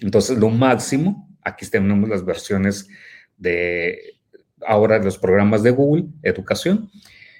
[0.00, 2.88] Entonces, lo máximo, aquí tenemos las versiones
[3.36, 4.18] de
[4.66, 6.90] ahora los programas de Google Educación.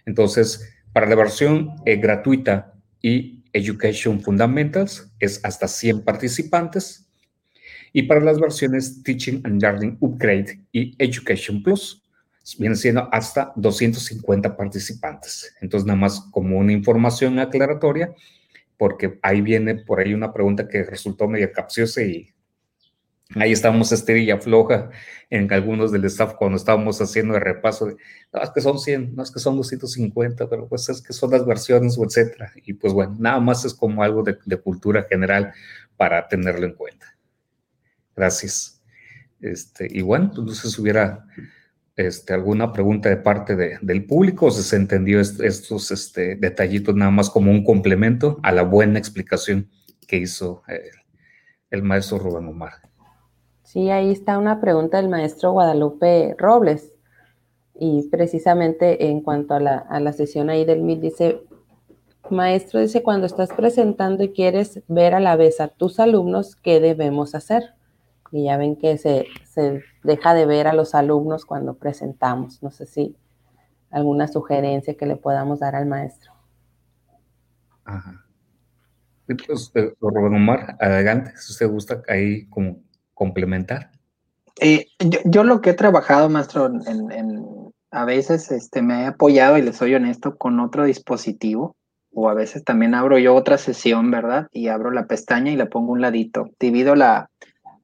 [0.06, 7.08] Entonces, para la versión eh, gratuita y Education Fundamentals es hasta 100 participantes.
[7.92, 12.02] Y para las versiones Teaching and Learning Upgrade y Education Plus,
[12.58, 15.54] viene siendo hasta 250 participantes.
[15.60, 18.14] Entonces, nada más como una información aclaratoria,
[18.76, 22.30] porque ahí viene por ahí una pregunta que resultó medio capciosa y
[23.36, 24.90] Ahí estábamos esterilla floja
[25.30, 27.96] en algunos del staff cuando estábamos haciendo el repaso de,
[28.32, 31.30] no, es que son 100, no es que son 250, pero pues es que son
[31.30, 32.52] las versiones o etcétera.
[32.64, 35.52] Y pues bueno, nada más es como algo de, cultura general
[35.96, 37.06] para tenerlo en cuenta.
[38.14, 38.82] Gracias.
[39.40, 41.26] Este, y bueno, pues no sé si hubiera
[41.96, 47.10] este, alguna pregunta de parte del público o si se entendió estos este, detallitos nada
[47.10, 49.70] más como un complemento a la buena explicación
[50.06, 50.90] que hizo el,
[51.70, 52.91] el maestro Rubén Omar.
[53.72, 56.92] Sí, ahí está una pregunta del maestro Guadalupe Robles.
[57.74, 61.42] Y precisamente en cuanto a la, sesión ahí del MIT, dice,
[62.28, 66.80] maestro, dice, cuando estás presentando y quieres ver a la vez a tus alumnos, ¿qué
[66.80, 67.72] debemos hacer?
[68.30, 69.24] Y ya ven que se,
[70.02, 72.62] deja de ver a los alumnos cuando presentamos.
[72.62, 73.16] No sé si
[73.90, 76.30] alguna sugerencia que le podamos dar al maestro.
[77.86, 78.22] Ajá.
[79.24, 82.76] Pues, eh, Rubén Omar, adelante, si usted gusta, ahí como
[83.14, 83.90] complementar?
[84.60, 84.86] Eh,
[85.24, 89.76] yo, lo que he trabajado, maestro, en, a veces este, me he apoyado, y les
[89.76, 91.76] soy honesto, con otro dispositivo,
[92.14, 94.48] o a veces también abro yo otra sesión, ¿verdad?
[94.52, 96.50] Y abro la pestaña y la pongo un ladito.
[96.60, 97.30] Divido la,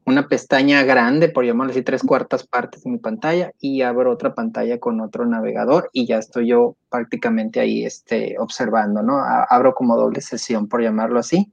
[0.05, 4.35] una pestaña grande, por llamarlo así, tres cuartas partes de mi pantalla, y abro otra
[4.35, 9.19] pantalla con otro navegador, y ya estoy yo prácticamente ahí este, observando, ¿no?
[9.49, 11.53] Abro como doble sesión, por llamarlo así,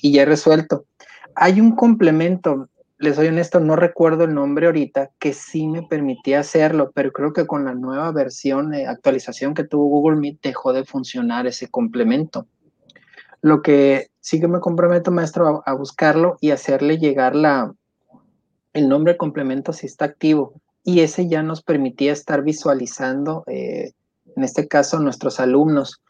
[0.00, 0.86] y ya he resuelto.
[1.34, 2.68] Hay un complemento,
[3.04, 7.32] les soy honesto, no recuerdo el nombre ahorita, que sí me permitía hacerlo, pero creo
[7.32, 11.68] que con la nueva versión, de actualización que tuvo Google Meet, dejó de funcionar ese
[11.68, 12.46] complemento.
[13.42, 17.74] Lo que sí que me comprometo, maestro, a, buscarlo y hacerle llegar la,
[18.72, 20.54] el nombre complemento si está activo.
[20.82, 23.92] Y ese ya nos permitía estar visualizando, eh,
[24.34, 26.02] en este caso, nuestros alumnos.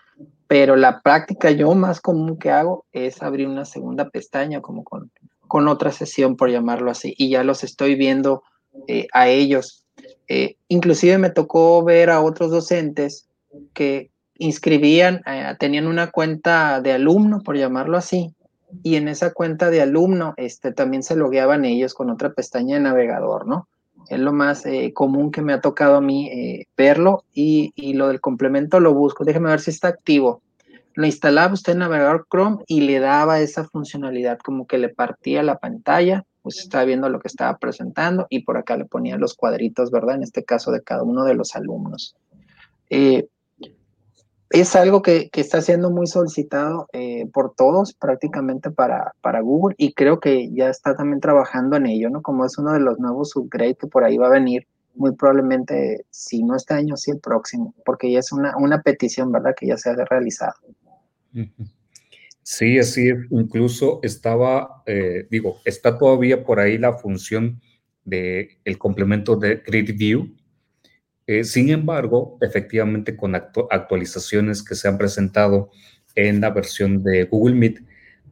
[0.46, 5.10] Pero la práctica yo más común que hago es abrir una segunda pestaña, como con
[5.54, 8.42] con otra sesión, por llamarlo así, y ya los estoy viendo
[8.88, 9.84] eh, a ellos.
[10.26, 13.28] Eh, inclusive me tocó ver a otros docentes
[13.72, 18.34] que inscribían, eh, tenían una cuenta de alumno, por llamarlo así,
[18.82, 22.80] y en esa cuenta de alumno este, también se logueaban ellos con otra pestaña de
[22.80, 23.68] navegador, ¿no?
[24.08, 28.20] Es lo más común que me ha tocado a mí verlo y, y, lo del
[28.20, 29.24] complemento lo busco.
[29.24, 30.42] Déjeme ver si está activo
[30.94, 35.42] lo instalaba usted en navegador Chrome y le daba esa funcionalidad como que le partía
[35.42, 39.34] la pantalla, pues estaba viendo lo que estaba presentando y por acá le ponía los
[39.34, 40.16] cuadritos, ¿verdad?
[40.16, 42.16] En este caso de cada uno de los alumnos.
[42.90, 43.26] Eh,
[44.50, 49.94] es algo que, está siendo muy solicitado eh, por todos prácticamente para, para Google y
[49.94, 52.22] creo que ya está también trabajando en ello, ¿no?
[52.22, 56.06] Como es uno de los nuevos upgrades que por ahí va a venir, muy probablemente,
[56.10, 59.54] si no este año, sí el próximo, porque ya es una, una petición, ¿verdad?
[59.58, 60.54] Que ya se ha realizado.
[62.42, 67.60] Sí, así Incluso estaba, eh, digo, está todavía por ahí la función
[68.04, 70.36] de el complemento de Grid View.
[71.26, 75.70] Eh, sin embargo, efectivamente, con actualizaciones que se han presentado
[76.14, 77.80] en la versión de Google Meet,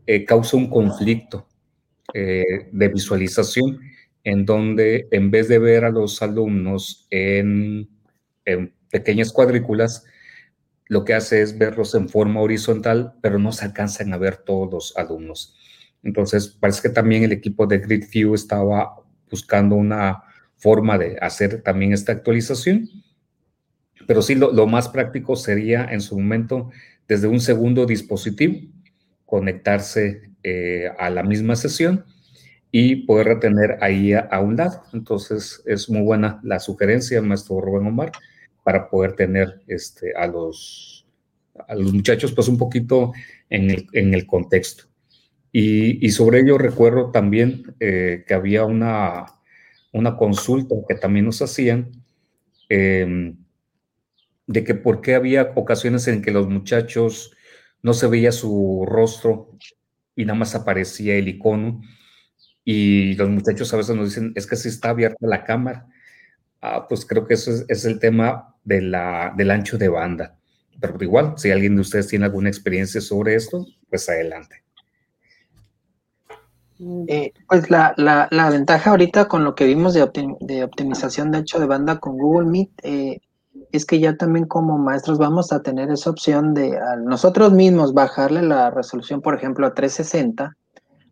[0.07, 1.49] eh, causa un conflicto
[2.15, 3.81] de visualización
[4.23, 7.89] en donde en vez de ver a los alumnos en,
[8.45, 10.05] en pequeñas cuadrículas,
[10.89, 14.71] lo que hace es verlos en forma horizontal, pero no se alcanzan a ver todos
[14.71, 15.57] los alumnos.
[16.03, 18.97] Entonces, parece que también el equipo de GridView estaba
[19.31, 20.23] buscando una
[20.57, 22.89] forma de hacer también esta actualización.
[24.07, 26.71] Pero sí, lo, más práctico sería en su momento,
[27.07, 28.61] desde un segundo dispositivo,
[29.25, 32.05] conectarse eh, a la misma sesión
[32.73, 34.83] y poder retener ahí a, un lado.
[34.93, 38.13] Entonces, es muy buena la sugerencia, maestro Rubén Omar
[38.63, 41.07] para poder tener este, a, los,
[41.69, 43.13] a los muchachos pues un poquito
[43.51, 44.85] en el, en el contexto.
[45.51, 49.27] Y, y, sobre ello recuerdo también eh, que había una,
[49.93, 51.91] una consulta que también nos hacían
[52.71, 53.37] em,
[54.47, 57.33] de que por qué había ocasiones en que los muchachos
[57.83, 59.59] no se veía su rostro
[60.17, 61.83] y nada más aparecía el icono.
[62.65, 65.89] Y los muchachos a veces nos dicen, es que si está abierta la cámara.
[66.63, 70.37] Ah, pues creo que eso es, el tema de la, del ancho de banda.
[70.81, 74.63] Pero igual, si alguien de ustedes tiene alguna experiencia sobre esto, pues adelante.
[77.09, 80.09] Eh, pues la, la, ventaja ahorita con lo que vimos de,
[80.41, 83.21] de, optimización de ancho de banda con Google Meet eh,
[83.71, 88.43] es que ya también como maestros vamos a tener esa opción de nosotros mismos bajarle
[88.43, 90.57] la resolución, por ejemplo, a 360,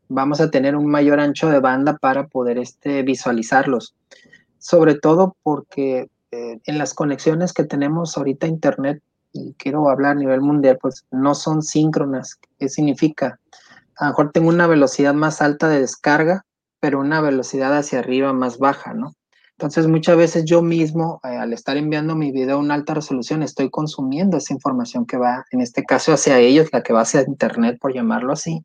[0.09, 3.95] vamos a tener un mayor ancho de banda para poder este, visualizarlos.
[4.61, 9.03] Sobre todo porque eh, en las conexiones que tenemos ahorita Internet,
[9.33, 12.39] y quiero hablar a nivel mundial, pues no son síncronas.
[12.59, 13.41] ¿Qué significa?
[13.97, 16.45] A lo mejor tengo una velocidad más alta de descarga,
[16.81, 19.15] pero una velocidad hacia arriba más baja, ¿no?
[19.53, 23.43] Entonces, muchas veces yo mismo, eh, al estar enviando mi video a una alta resolución,
[23.43, 27.23] estoy consumiendo esa información que va, en este caso, hacia ellos, la que va hacia
[27.23, 28.65] Internet, por llamarlo así.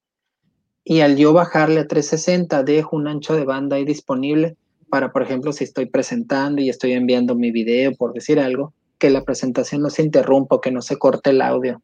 [0.85, 4.55] Y al yo bajarle a 360, dejo un ancho de banda ahí disponible
[4.89, 9.09] para, por ejemplo, si estoy presentando y estoy enviando mi video, por decir algo, que
[9.09, 11.81] la presentación no se interrumpa, que no se corte el audio.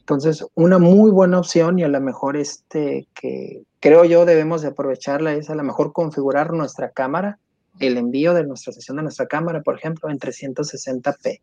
[0.00, 4.68] Entonces, una muy buena opción y a lo mejor este que creo yo debemos de
[4.68, 7.38] aprovecharla es a lo mejor configurar nuestra cámara
[7.78, 11.40] el envío de nuestra sesión de nuestra cámara, por ejemplo, en 360p.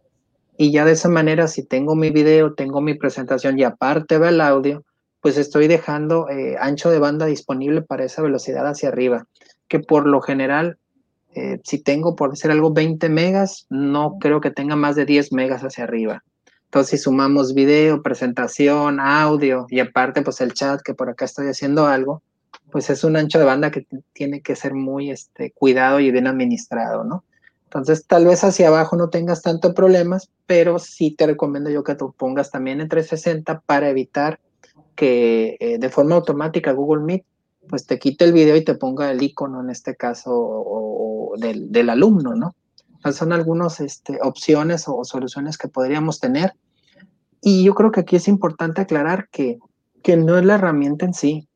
[0.57, 4.29] Y ya de esa manera, si tengo mi video, tengo mi presentación y aparte va
[4.29, 4.83] el audio,
[5.21, 9.27] pues estoy dejando eh, ancho de banda disponible para esa velocidad hacia arriba,
[9.67, 10.77] que por lo general,
[11.35, 15.33] eh, si tengo, por decir algo, 20 megas, no creo que tenga más de 10
[15.33, 16.23] megas hacia arriba.
[16.65, 21.47] Entonces, si sumamos video, presentación, audio y aparte, pues el chat, que por acá estoy
[21.47, 22.21] haciendo algo,
[22.71, 26.27] pues es un ancho de banda que tiene que ser muy este, cuidado y bien
[26.27, 27.23] administrado, ¿no?
[27.65, 31.95] Entonces, tal vez hacia abajo no tengas tanto problemas, pero sí te recomiendo yo que
[31.95, 34.39] tú pongas también en 360 para evitar
[34.95, 37.25] que eh, de forma automática Google Meet
[37.67, 40.33] pues te quite el video y te ponga el icono en este caso
[41.37, 42.55] del, alumno, ¿no?
[43.11, 46.53] Son algunas este, opciones o, soluciones que podríamos tener.
[47.41, 49.59] Y yo creo que aquí es importante aclarar que,
[50.03, 51.47] que no es la herramienta en sí,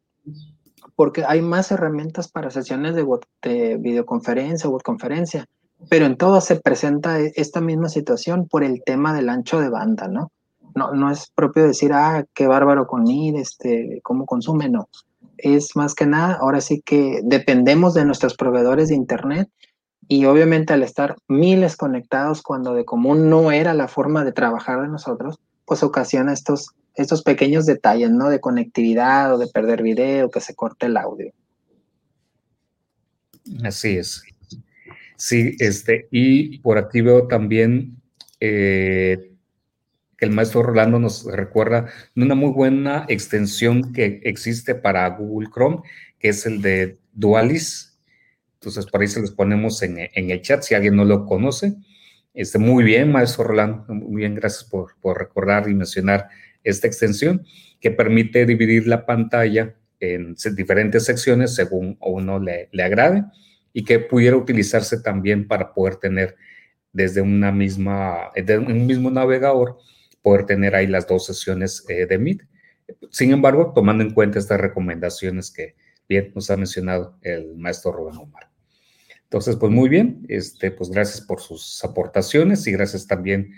[0.96, 5.48] porque hay más herramientas para sesiones de, videoconferencia o conferencia,
[5.90, 9.70] pero en todo se presenta e, esta misma situación por el tema del ancho de
[9.70, 10.32] banda, ¿no?
[10.76, 14.90] No, no es propio decir, ah, qué bárbaro con ID, este, cómo consume, no.
[15.38, 19.50] Es más que nada, ahora sí que dependemos de nuestros proveedores de Internet
[20.12, 24.82] y obviamente al estar miles conectados cuando de común no era la forma de trabajar
[24.82, 28.28] de nosotros, pues ocasiona estos estos pequeños detalles, ¿no?
[28.28, 31.32] De conectividad o de perder video, que se corte el audio.
[33.64, 34.22] Así es.
[35.16, 37.96] Sí, este, y por aquí veo también
[38.42, 39.32] eh,
[40.18, 41.88] que el maestro Rolando nos recuerda
[42.18, 45.84] una muy buena extensión que existe para Google Chrome,
[46.20, 47.91] que es el de Dualis.
[48.62, 51.74] Entonces, por ahí se los ponemos en, el chat si alguien no lo conoce.
[52.32, 56.30] Este, muy bien, maestro Rolando, muy bien, gracias por, por recordar y mencionar
[56.64, 57.44] esta extensión
[57.80, 63.24] que permite dividir la pantalla en diferentes secciones según uno le, le agrade
[63.74, 66.36] y que pudiera utilizarse también para poder tener
[66.94, 69.80] desde una misma, de un mismo navegador,
[70.22, 72.44] poder tener ahí las dos sesiones eh, de Meet.
[73.10, 75.76] Sin embargo, tomando en cuenta estas recomendaciones que
[76.08, 78.51] bien nos ha mencionado el maestro Rubén Omar.
[79.32, 83.54] Entonces, pues muy bien, este, pues gracias por sus aportaciones y gracias también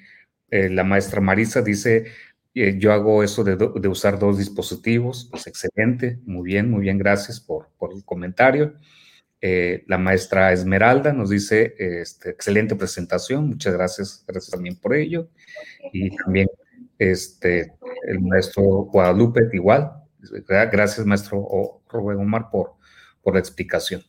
[0.51, 2.05] eh, la maestra Marisa dice,
[2.53, 7.39] eh, yo hago eso de, usar dos dispositivos, pues excelente, muy bien, muy bien, gracias
[7.39, 8.75] por, el comentario.
[9.41, 15.31] Eh, la maestra Esmeralda nos dice, este, excelente presentación, muchas gracias, gracias también por ello.
[15.91, 16.49] Y también
[16.99, 17.73] este,
[18.07, 19.91] el maestro Guadalupe, igual,
[20.71, 22.73] gracias maestro Rubén Omar por,
[23.23, 24.03] por la explicación.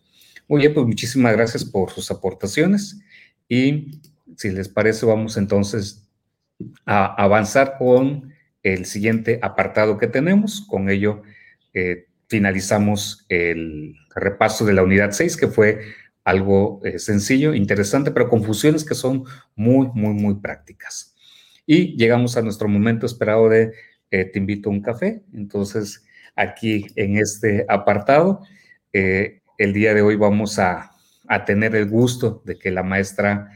[0.49, 3.01] Muy bien, pues muchísimas gracias por sus aportaciones
[3.49, 4.01] y
[4.36, 6.07] si les parece vamos entonces
[6.84, 8.32] a avanzar con
[8.62, 10.66] el siguiente apartado que tenemos.
[10.68, 11.22] Con ello
[11.72, 15.80] eh, finalizamos el repaso de la unidad 6, que fue
[16.24, 19.24] algo eh, sencillo, interesante, pero confusiones que son
[19.57, 21.14] muy, muy, muy prácticas.
[21.66, 23.72] Y llegamos a nuestro momento esperado de
[24.11, 25.22] eh, Te invito a un café.
[25.32, 26.05] Entonces,
[26.36, 28.42] aquí en este apartado,
[29.64, 30.92] el día de hoy vamos a,
[31.26, 33.50] a, tener el gusto de que la maestra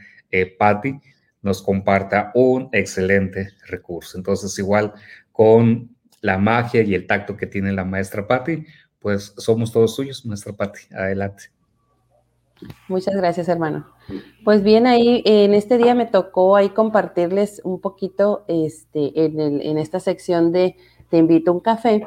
[0.57, 0.99] Patti
[1.41, 4.17] nos comparta un excelente recurso.
[4.17, 4.93] Entonces, igual
[5.31, 8.65] con la magia y el tacto que tiene la maestra Patti,
[8.99, 10.81] pues somos todos suyos, maestra Patti.
[10.93, 11.45] Adelante.
[12.89, 13.87] Muchas gracias, hermano.
[14.43, 19.77] Pues bien, ahí en este día me tocó ahí compartirles un poquito este, en, en
[19.77, 20.75] esta sección de
[21.09, 22.05] Te invito a un café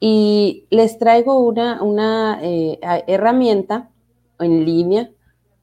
[0.00, 3.90] y les traigo una, una eh, herramienta
[4.38, 5.10] en línea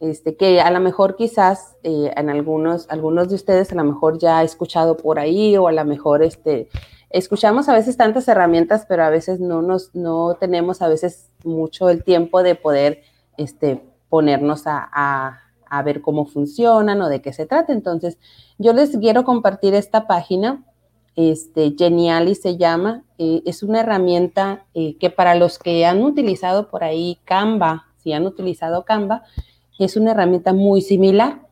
[0.02, 4.18] este, que a lo mejor quizás eh, en algunos, algunos de ustedes a lo mejor
[4.18, 6.70] ya ha escuchado por ahí o a lo mejor este,
[7.12, 11.90] escuchamos a veces tantas herramientas, pero a veces no, nos, no tenemos a veces mucho
[11.90, 13.04] el tiempo de poder
[13.38, 15.38] este, ponernos a,
[15.86, 17.72] ver cómo funcionan o de qué se trata.
[17.72, 18.18] Entonces,
[18.58, 20.66] yo les quiero compartir esta página,
[21.16, 26.70] este, Geniali se llama, eh, es una herramienta eh, que para los que han utilizado
[26.70, 29.24] por ahí Canva, si han utilizado Canva,
[29.78, 31.48] es una herramienta muy similar.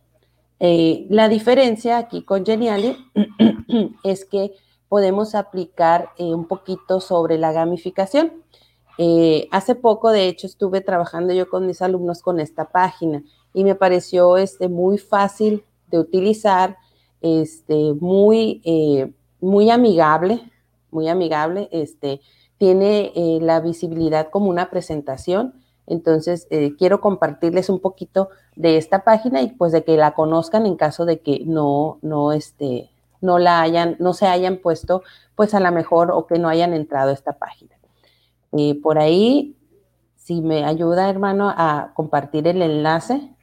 [0.59, 2.95] Eh, la diferencia aquí con Geniali
[4.03, 4.53] es que
[4.87, 8.33] podemos aplicar un poquito sobre la gamificación.
[9.51, 13.75] Hace poco, de hecho, estuve trabajando yo con mis alumnos con esta página y me
[13.75, 16.75] pareció este, muy fácil de utilizar,
[17.21, 18.61] este, muy,
[19.41, 20.41] muy amigable,
[20.91, 22.21] muy amigable, este,
[22.57, 25.53] tiene eh, la visibilidad como una presentación.
[25.87, 30.75] Entonces, quiero compartirles un poquito de esta página y pues de que la conozcan en
[30.75, 35.03] caso de que no, no, este, no la hayan, no se hayan puesto,
[35.35, 37.75] pues a lo mejor o que no hayan entrado a esta página.
[38.51, 39.55] Y por ahí,
[40.15, 43.35] si me ayuda, hermano, a compartir el enlace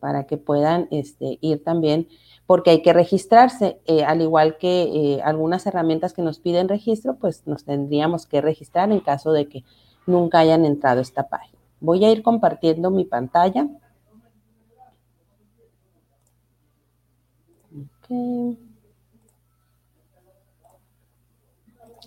[0.00, 2.08] para que puedan este, ir también,
[2.46, 7.16] porque hay que registrarse, eh, al igual que eh, algunas herramientas que nos piden registro,
[7.16, 9.64] pues nos tendríamos que registrar en caso de que
[10.06, 11.58] nunca hayan entrado a esta página.
[11.80, 13.68] Voy a ir compartiendo mi pantalla.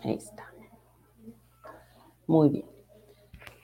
[0.04, 0.46] Ahí está.
[2.28, 2.66] Muy bien.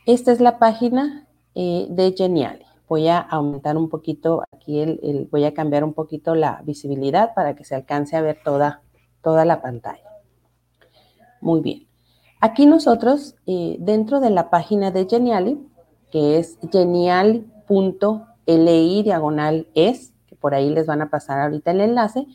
[0.05, 2.62] Esta es la página eh, de Geniali.
[2.87, 7.55] Voy a aumentar un poquito aquí, el, voy a cambiar un poquito la visibilidad para
[7.55, 8.81] que se alcance a ver toda,
[9.21, 10.09] toda la pantalla.
[11.41, 11.87] Muy bien.
[12.41, 15.65] Aquí nosotros, eh, dentro de la página de Geniali,
[16.11, 17.43] que es geniali.li
[19.03, 22.27] diagonal es, que por ahí les van a pasar ahorita el enlace,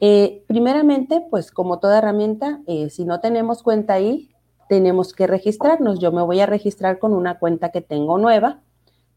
[0.00, 2.60] eh, primeramente, pues como toda herramienta,
[2.90, 4.30] si no tenemos cuenta ahí,
[4.68, 5.98] tenemos que registrarnos.
[5.98, 8.60] Yo me voy a registrar con una cuenta que tengo nueva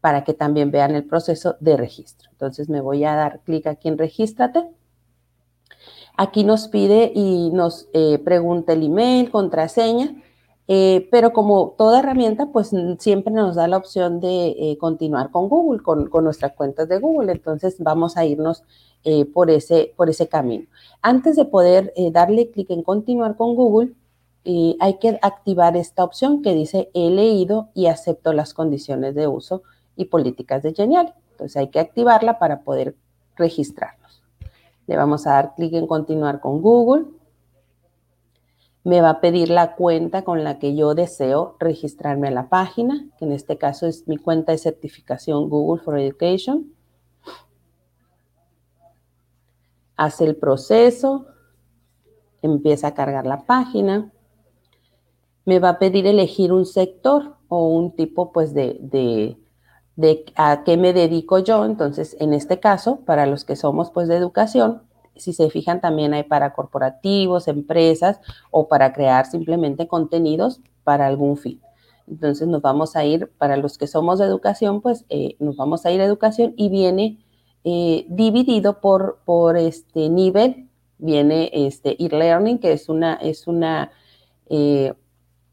[0.02, 2.28] para que también vean el proceso de registro.
[2.32, 4.68] Entonces me voy a dar clic aquí en regístrate.
[6.16, 10.20] Aquí nos pide y nos eh, pregunta el email, contraseña,
[10.66, 15.48] eh, pero como toda herramienta, pues siempre nos da la opción de eh, continuar con
[15.48, 17.30] Google, con, con, nuestras cuentas de Google.
[17.30, 18.64] Entonces vamos a irnos
[19.32, 20.66] por, ese, por ese camino.
[21.00, 23.92] Antes de poder darle clic en continuar con Google,
[24.44, 29.62] hay que activar esta opción que dice he leído y acepto las condiciones de uso
[29.96, 31.14] y políticas de Genial.
[31.32, 32.96] Entonces hay que activarla para poder
[33.36, 34.22] registrarnos.
[34.86, 37.06] Le vamos a dar clic en continuar con Google.
[38.84, 43.06] Me va a pedir la cuenta con la que yo deseo registrarme a la página,
[43.18, 46.72] que en este caso es mi cuenta de certificación Google for Education.
[49.96, 51.26] Hace el proceso,
[52.40, 54.10] empieza a cargar la página
[55.44, 59.36] me va a pedir elegir un sector o un tipo pues de, de,
[59.96, 61.64] de, a qué me dedico yo.
[61.64, 64.82] Entonces, en este caso, para los que somos pues de educación,
[65.16, 68.20] si se fijan también hay para corporativos, empresas
[68.50, 71.60] o para crear simplemente contenidos para algún fin.
[72.08, 75.86] Entonces nos vamos a ir, para los que somos de educación, pues eh, nos vamos
[75.86, 77.18] a ir a educación y viene
[77.64, 80.68] eh, dividido por, por este nivel.
[80.98, 83.90] Viene este e-learning, que es una, es una
[84.48, 84.94] eh,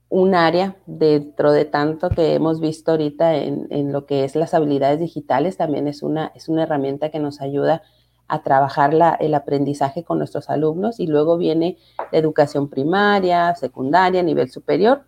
[0.09, 4.99] un área dentro de tanto que hemos visto ahorita en, lo que es las habilidades
[4.99, 7.83] digitales, también es una, es una herramienta que nos ayuda
[8.27, 11.77] a trabajar el aprendizaje con nuestros alumnos y luego viene
[12.11, 15.03] la educación primaria, secundaria, nivel superior.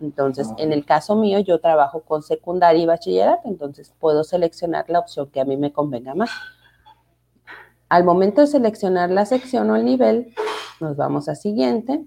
[0.00, 5.00] Entonces, en el caso mío, yo trabajo con secundaria y bachillerato, entonces puedo seleccionar la
[5.00, 6.30] opción que a mí me convenga más.
[7.88, 10.32] Al momento de seleccionar la sección o el nivel,
[10.80, 12.04] nos vamos a siguiente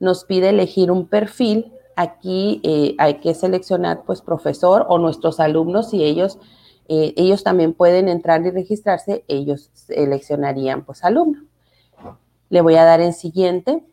[0.00, 1.72] nos pide elegir un perfil.
[1.96, 6.38] Aquí eh, hay que seleccionar pues profesor o nuestros alumnos si ellos,
[6.88, 11.44] eh, ellos también pueden entrar y registrarse, ellos seleccionarían pues alumno.
[12.50, 13.84] Le voy a dar en siguiente.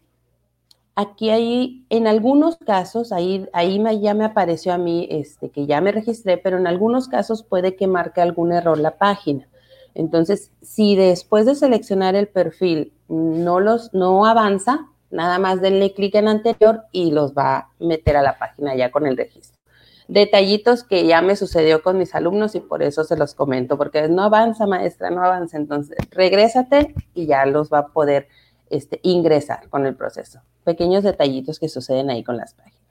[0.96, 5.80] Aquí hay, en algunos casos, ahí, ahí ya me apareció a mí este, que ya
[5.80, 9.48] me registré, pero en algunos casos puede que marque algún error la página.
[9.94, 16.16] Entonces, si después de seleccionar el perfil no, los, no avanza, Nada más denle clic
[16.16, 19.60] en anterior y los va a meter a la página ya con el registro.
[20.08, 24.10] detallitos que ya me sucedió con mis alumnos y por eso se los comento, porque
[24.10, 28.28] no avanza maestra, no avanza, entonces regrésate y ya los va a poder
[28.70, 30.42] este, ingresar con el proceso.
[30.66, 32.82] Pequeños detallitos que suceden ahí con las páginas.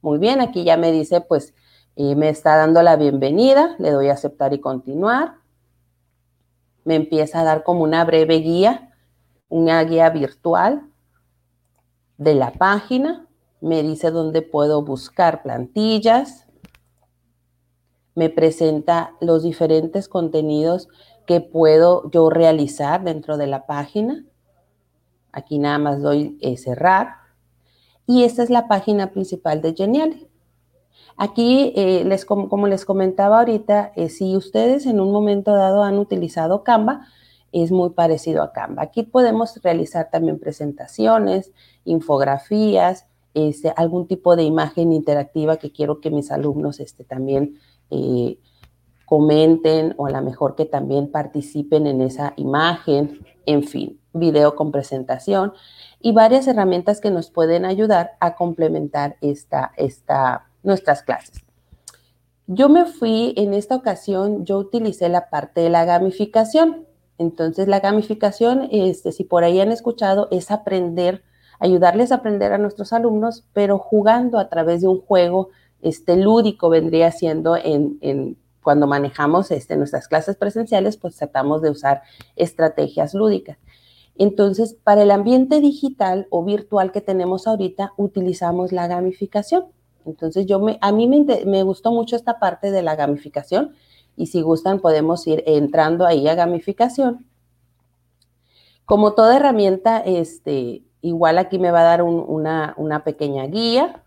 [0.00, 1.54] Muy bien, aquí ya me dice, pues
[1.96, 5.34] eh, me está dando la bienvenida, le doy a aceptar y continuar.
[6.84, 8.94] Me empieza a dar como una breve guía,
[9.48, 10.88] una guía virtual
[12.18, 13.28] de la página
[13.60, 16.46] me dice dónde puedo buscar plantillas,
[18.14, 20.88] me presenta los diferentes contenidos
[21.26, 24.24] que puedo yo realizar dentro de la página.
[25.30, 27.14] Aquí nada más doy eh, cerrar.
[28.06, 30.28] Y esta es la página principal de Genial.
[31.16, 35.98] Aquí, eh, les, como, les comentaba ahorita, eh, si ustedes en un momento dado han
[35.98, 37.06] utilizado Canva,
[37.52, 38.82] es muy parecido a Canva.
[38.82, 41.52] Aquí podemos realizar también presentaciones,
[41.84, 47.58] infografías, este, algún tipo de imagen interactiva que quiero que mis alumnos este, también
[47.90, 48.38] eh,
[49.04, 54.72] comenten o a lo mejor que también participen en esa imagen, en fin, video con
[54.72, 55.52] presentación
[56.00, 61.44] y varias herramientas que nos pueden ayudar a complementar esta, esta, nuestras clases.
[62.46, 66.87] Yo me fui, en esta ocasión, yo utilicé la parte de la gamificación.
[67.18, 71.22] Entonces, la gamificación, este, si por ahí han escuchado, es aprender
[71.58, 75.50] ayudarles a aprender a nuestros alumnos, pero jugando a través de un juego
[75.82, 82.02] este, lúdico vendría siendo en, cuando manejamos este, nuestras clases presenciales, pues tratamos de usar
[82.36, 83.58] estrategias lúdicas.
[84.16, 89.66] Entonces, para el ambiente digital o virtual que tenemos ahorita, utilizamos la gamificación.
[90.04, 93.74] Entonces, yo me, a mí me, me gustó mucho esta parte de la gamificación
[94.18, 97.26] y si gustan podemos ir entrando ahí a gamificación.
[98.84, 104.02] Como toda herramienta, este, Igual aquí me va a dar una, pequeña guía.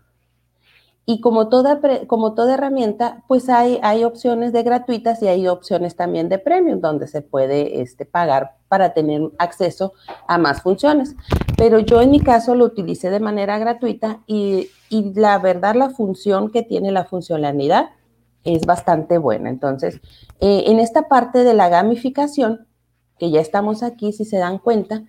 [1.04, 5.96] Y como toda, como toda herramienta, pues hay, hay, opciones de gratuitas y hay opciones
[5.96, 9.94] también de premium, donde se puede este, pagar para tener acceso
[10.28, 11.16] a más funciones.
[11.56, 16.50] Pero yo en mi caso lo utilicé de manera gratuita y, la verdad la función
[16.50, 17.90] que tiene la funcionalidad
[18.44, 19.50] es bastante buena.
[19.50, 20.00] Entonces,
[20.40, 22.66] eh, en esta parte de la gamificación,
[23.18, 25.04] que ya estamos aquí, si se dan cuenta,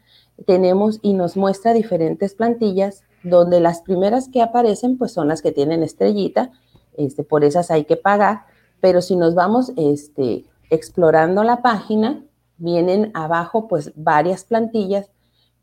[0.45, 5.51] tenemos y nos muestra diferentes plantillas donde las primeras que aparecen pues son las que
[5.51, 6.51] tienen estrellita,
[6.97, 8.45] este, por esas hay que pagar,
[8.81, 12.23] pero si nos vamos este, explorando la página,
[12.57, 15.09] vienen abajo pues varias plantillas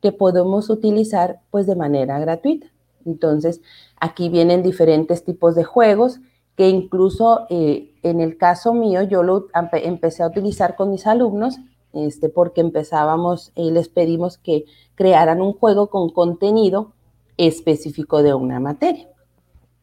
[0.01, 2.69] que podemos utilizar pues de manera gratuita.
[3.05, 3.61] Entonces,
[4.01, 6.21] aquí vienen diferentes tipos de juegos
[6.57, 11.59] que incluso eh, en el caso mío yo lo empecé a utilizar con mis alumnos
[11.93, 16.93] este, porque empezábamos y les pedimos que crearan un juego con contenido
[17.37, 19.09] específico de una materia.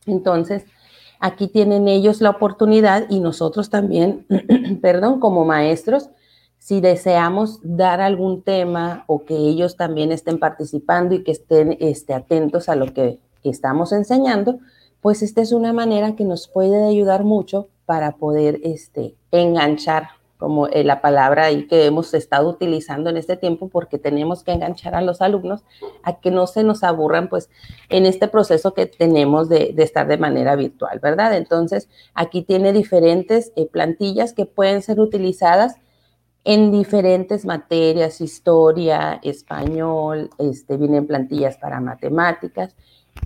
[0.05, 0.63] Entonces,
[1.19, 4.25] aquí tienen ellos la oportunidad y nosotros también,
[4.81, 6.09] perdón, como maestros,
[6.59, 12.13] si deseamos dar algún tema o que ellos también estén participando y que estén este,
[12.13, 14.59] atentos a lo que estamos enseñando,
[15.01, 20.67] pues esta es una manera que nos puede ayudar mucho para poder este, enganchar como
[20.67, 24.95] eh, la palabra ahí que hemos estado utilizando en este tiempo, porque tenemos que enganchar
[24.95, 25.63] a los alumnos
[26.03, 27.49] a que no se nos aburran, pues,
[27.89, 31.35] en este proceso que tenemos de, estar de manera virtual, ¿verdad?
[31.35, 35.75] Entonces, aquí tiene diferentes eh, plantillas que pueden ser utilizadas
[36.43, 42.73] en diferentes materias, historia, español, este, vienen plantillas para matemáticas.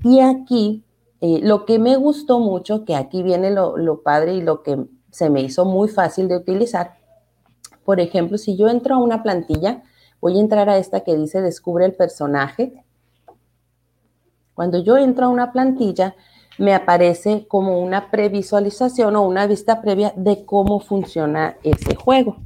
[0.04, 0.84] Y aquí,
[1.22, 4.86] eh, lo que me gustó mucho, que aquí viene lo, lo padre y lo que
[5.12, 6.96] se me hizo muy fácil de utilizar,
[7.86, 9.84] por ejemplo, si yo entro a una plantilla,
[10.20, 12.86] voy a entrar a esta que dice descubre el personaje.
[14.54, 16.16] Cuando yo entro a una plantilla,
[16.58, 22.38] me aparece como una previsualización o una vista previa de cómo funciona ese juego.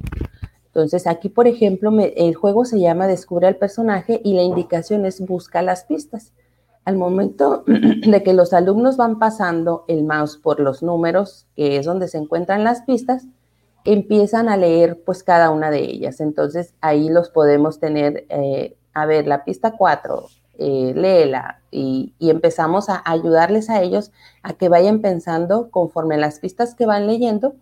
[0.66, 5.20] Entonces, aquí, por ejemplo, el juego se llama Descubre el personaje y la indicación es
[5.20, 6.32] busca las pistas.
[6.86, 11.84] Al momento de que los alumnos van pasando el mouse por los números, que es
[11.84, 13.26] donde se encuentran las pistas,
[13.84, 16.20] empiezan a leer pues cada una de ellas.
[16.20, 20.26] Entonces ahí los podemos tener, eh, a ver, la pista 4,
[20.58, 24.10] eh, léela y, empezamos a ayudarles a ellos
[24.42, 27.56] a que vayan pensando conforme las pistas que van leyendo,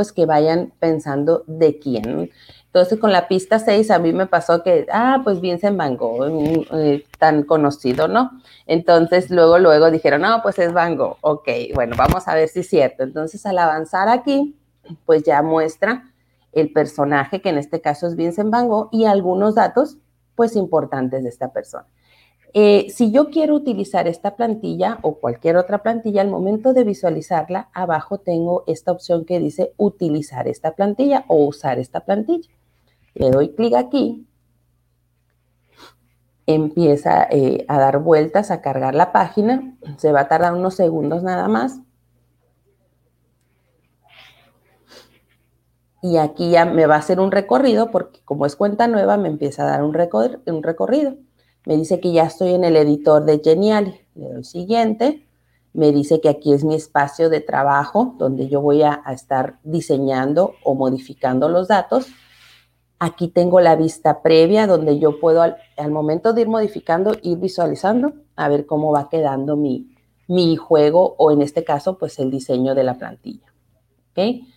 [0.00, 2.30] pues que vayan pensando de quién.
[2.64, 6.66] Entonces con la pista 6 a mí me pasó que, ah, pues Vincent Van Gogh,
[6.72, 8.30] eh, tan conocido, ¿no?
[8.64, 11.18] Entonces luego, luego dijeron, no, pues es Van Gogh.
[11.20, 13.02] Ok, bueno, vamos a ver si es cierto.
[13.02, 14.56] Entonces al avanzar aquí,
[15.04, 16.10] pues ya muestra
[16.52, 19.98] el personaje, que en este caso es Vincent Van Gogh, y algunos datos,
[20.34, 21.84] pues importantes de esta persona.
[22.52, 27.70] Eh, si yo quiero utilizar esta plantilla o cualquier otra plantilla, al momento de visualizarla,
[27.72, 32.50] abajo tengo esta opción que dice utilizar esta plantilla o usar esta plantilla.
[33.14, 34.26] Le doy clic aquí,
[36.46, 41.22] empieza eh, a dar vueltas, a cargar la página, se va a tardar unos segundos
[41.22, 41.80] nada más.
[46.02, 49.28] Y aquí ya me va a hacer un recorrido porque como es cuenta nueva me
[49.28, 49.94] empieza a dar un,
[50.46, 51.16] un recorrido.
[51.66, 54.00] Me dice que ya estoy en el editor de Geniali.
[54.14, 55.26] Le doy siguiente.
[55.72, 60.54] Me dice que aquí es mi espacio de trabajo donde yo voy a, estar diseñando
[60.64, 62.08] o modificando los datos.
[62.98, 65.56] Aquí tengo la vista previa donde yo puedo al,
[65.90, 69.96] momento de ir modificando, ir visualizando, a ver cómo va quedando mi,
[70.26, 73.46] mi juego o en este caso, pues el diseño de la plantilla.
[74.10, 74.49] ¿Okay?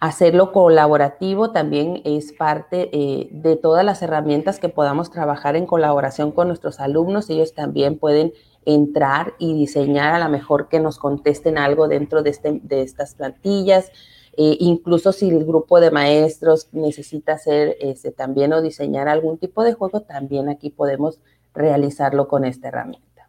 [0.00, 6.30] Hacerlo colaborativo también es parte eh, de todas las herramientas que podamos trabajar en colaboración
[6.30, 7.28] con nuestros alumnos.
[7.30, 8.32] Ellos también pueden
[8.64, 13.16] entrar y diseñar a lo mejor que nos contesten algo dentro de, este, de estas
[13.16, 13.90] plantillas.
[14.36, 19.64] Eh, incluso si el grupo de maestros necesita hacer este, también o diseñar algún tipo
[19.64, 21.18] de juego, también aquí podemos
[21.54, 23.28] realizarlo con esta herramienta.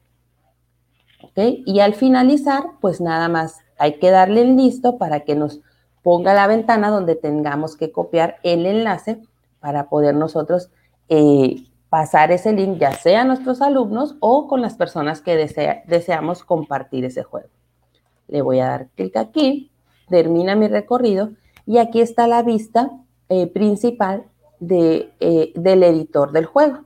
[1.24, 1.64] ¿Okay?
[1.66, 5.62] Y al finalizar, pues nada más hay que darle el listo para que nos
[6.04, 9.22] ponga la ventana donde tengamos que copiar el enlace
[9.60, 10.70] para poder nosotros
[11.10, 15.36] eh, pasar ese link ya sea a nuestros alumnos o con las personas que
[15.88, 17.50] deseamos compartir ese juego.
[18.28, 19.72] Le voy a dar clic aquí,
[20.08, 21.32] termina mi recorrido
[21.66, 22.92] y aquí está la vista
[23.28, 24.26] eh, principal
[24.62, 26.86] eh, del editor del juego.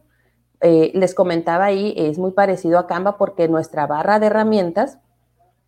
[0.61, 4.99] les comentaba ahí, es muy parecido a Canva porque nuestra barra de herramientas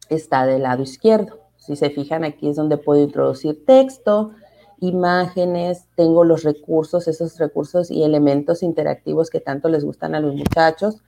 [0.10, 1.45] está del lado izquierdo.
[1.66, 4.32] Si se fijan, aquí es donde puedo introducir texto,
[4.80, 10.36] imágenes, tengo los recursos, esos recursos y elementos interactivos que tanto les gustan a los
[10.36, 11.02] muchachos,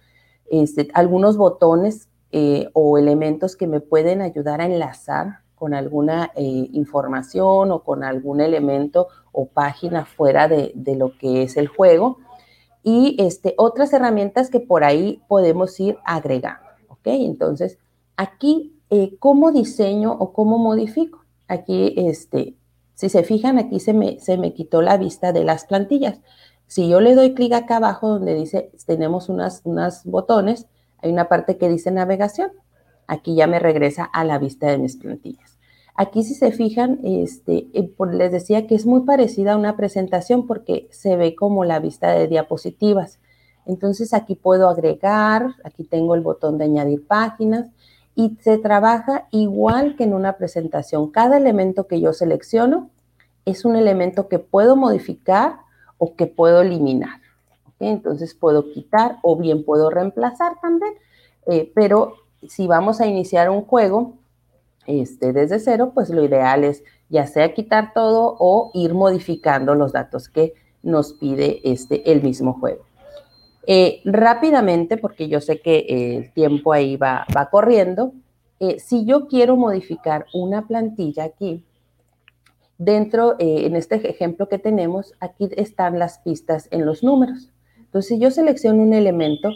[0.49, 6.69] este, algunos botones eh, o elementos que me pueden ayudar a enlazar con alguna eh,
[6.73, 12.17] información o con algún elemento o página fuera de, lo que es el juego.
[12.83, 16.67] Y este, otras herramientas que por ahí podemos ir agregando.
[16.89, 17.01] ¿ok?
[17.05, 17.77] Entonces,
[18.15, 21.25] aquí eh, cómo diseño o cómo modifico.
[21.47, 22.55] Aquí, este,
[22.93, 26.19] si se fijan, aquí se me, se me quitó la vista de las plantillas.
[26.67, 30.67] Si yo le doy clic acá abajo donde dice, tenemos unas, unas botones,
[30.97, 32.51] hay una parte que dice navegación.
[33.07, 35.57] Aquí ya me regresa a la vista de mis plantillas.
[35.95, 40.45] Aquí si se fijan, este, eh, les decía que es muy parecida a una presentación
[40.45, 43.19] porque se ve como la vista de diapositivas.
[43.65, 47.69] Entonces aquí puedo agregar, aquí tengo el botón de añadir páginas,
[48.17, 51.11] y se trabaja igual que en una presentación.
[51.11, 52.89] Cada elemento que yo selecciono
[53.45, 55.57] es un elemento que puedo modificar
[55.99, 57.21] o que puedo eliminar.
[57.79, 60.95] Entonces puedo quitar o bien puedo reemplazar también.
[61.45, 62.15] Eh, pero
[62.47, 64.15] si vamos a iniciar un juego
[64.87, 69.93] este, desde cero, pues lo ideal es ya sea quitar todo o ir modificando los
[69.93, 72.86] datos que nos pide este, el mismo juego.
[73.69, 78.13] Eh, rápidamente, porque yo sé que el tiempo ahí va, va corriendo,
[78.61, 81.65] eh, si yo quiero modificar una plantilla aquí,
[82.77, 87.51] dentro, eh, en este ejemplo que tenemos, aquí están las pistas en los números.
[87.77, 89.49] Entonces, si yo selecciono un elemento,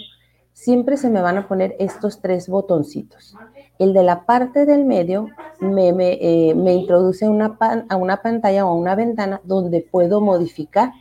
[0.52, 3.36] siempre se me van a poner estos tres botoncitos.
[3.80, 5.30] El de la parte del medio
[5.62, 7.58] me, me, introduce una
[7.90, 10.92] a una pantalla o a una ventana donde puedo modificar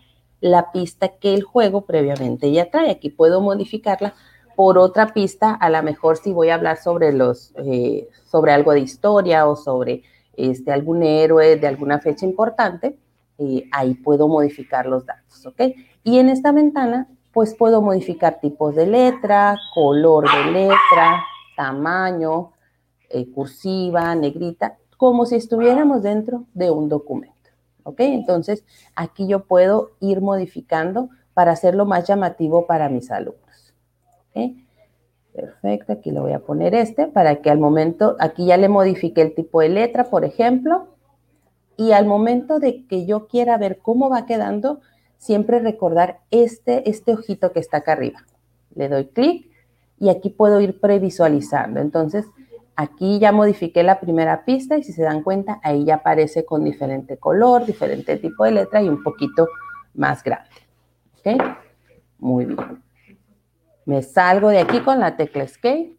[0.40, 2.90] la pista que el juego previamente ya trae.
[2.90, 4.14] Aquí puedo modificarla
[4.56, 8.72] por otra pista, a lo mejor si voy a hablar sobre los, eh, sobre algo
[8.72, 10.02] de historia o sobre
[10.36, 12.98] este, algún héroe de alguna fecha importante,
[13.38, 15.62] eh, ahí puedo modificar los datos, ¿ok?
[16.04, 21.24] Y en esta ventana, pues puedo modificar tipos de letra, color de letra,
[21.56, 22.52] tamaño,
[23.08, 27.39] eh, cursiva, negrita, como si estuviéramos dentro de un documento.
[27.84, 28.00] ¿Ok?
[28.00, 33.74] Entonces, aquí yo puedo ir modificando para hacerlo más llamativo para mis alumnos.
[34.30, 34.56] ¿ok?
[35.32, 39.22] Perfecto, aquí le voy a poner este para que al momento, aquí ya le modifique
[39.22, 40.88] el tipo de letra, por ejemplo,
[41.76, 44.80] y al momento de que yo quiera ver cómo va quedando,
[45.18, 48.26] siempre recordar este, este ojito que está acá arriba.
[48.74, 49.50] Le doy clic
[49.98, 51.80] y aquí puedo ir previsualizando.
[51.80, 52.26] Entonces,
[52.80, 56.64] Aquí ya modifiqué la primera pista y si se dan cuenta, ahí ya aparece con
[56.64, 59.48] diferente color, diferente tipo de letra y un poquito
[59.92, 60.48] más grande.
[61.18, 61.42] ¿Ok?
[62.18, 62.82] Muy bien.
[63.84, 65.94] Me salgo de aquí con la tecla Escape.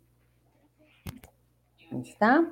[1.91, 2.51] Ahí está.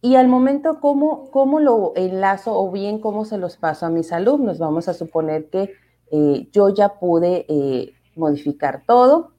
[0.00, 4.12] Y al momento, ¿cómo, ¿cómo, lo enlazo o bien cómo se los paso a mis
[4.12, 4.58] alumnos?
[4.58, 5.72] Vamos a suponer que
[6.10, 9.38] eh, yo ya pude eh, modificar todo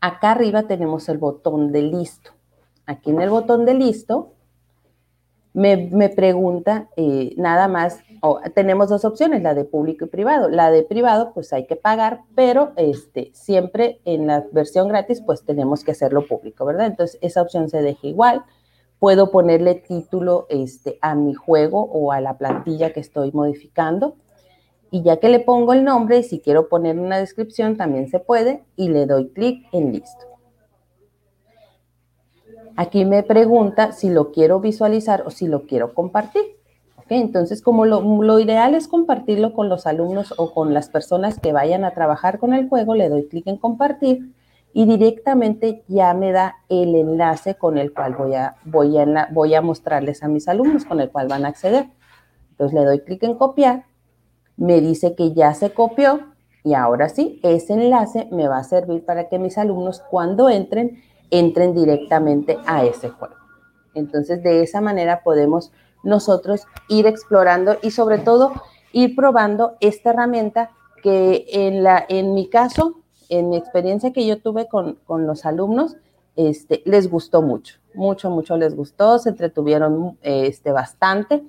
[0.00, 2.37] acá arriba tenemos el botón de listo.
[2.88, 4.32] Aquí en el botón de listo
[5.52, 8.00] me, pregunta eh, nada más,
[8.54, 10.48] tenemos dos opciones, la de público y privado.
[10.48, 15.44] La de privado, pues hay que pagar, pero este, siempre en la versión gratis, pues
[15.44, 16.86] tenemos que hacerlo público, ¿verdad?
[16.86, 18.42] Entonces, esa opción se deja igual.
[18.98, 24.16] Puedo ponerle título este, a mi juego o a la plantilla que estoy modificando.
[24.90, 28.64] Y ya que le pongo el nombre, si quiero poner una descripción, también se puede
[28.76, 30.37] y le doy clic en listo.
[32.78, 36.42] Aquí me pregunta si lo quiero visualizar o si lo quiero compartir.
[37.08, 41.84] Entonces, como lo, ideal es compartirlo con los alumnos o con las personas que vayan
[41.84, 44.32] a trabajar con el juego, le doy clic en compartir
[44.72, 49.54] y directamente ya me da el enlace con el cual voy a, voy a, voy
[49.56, 51.88] a mostrarles a mis alumnos, con el cual van a acceder.
[52.50, 53.86] Entonces le doy clic en copiar,
[54.56, 56.20] me dice que ya se copió
[56.62, 61.02] y ahora sí, ese enlace me va a servir para que mis alumnos cuando entren,
[61.30, 63.34] entren directamente a ese juego.
[63.94, 65.72] Entonces de esa manera podemos
[66.02, 68.52] nosotros ir explorando y sobre todo
[68.92, 70.70] ir probando esta herramienta
[71.02, 75.96] que en, la, en mi caso, en mi experiencia que yo tuve con, los alumnos,
[76.36, 81.42] este, les gustó mucho, mucho, mucho les gustó, se entretuvieron este, bastante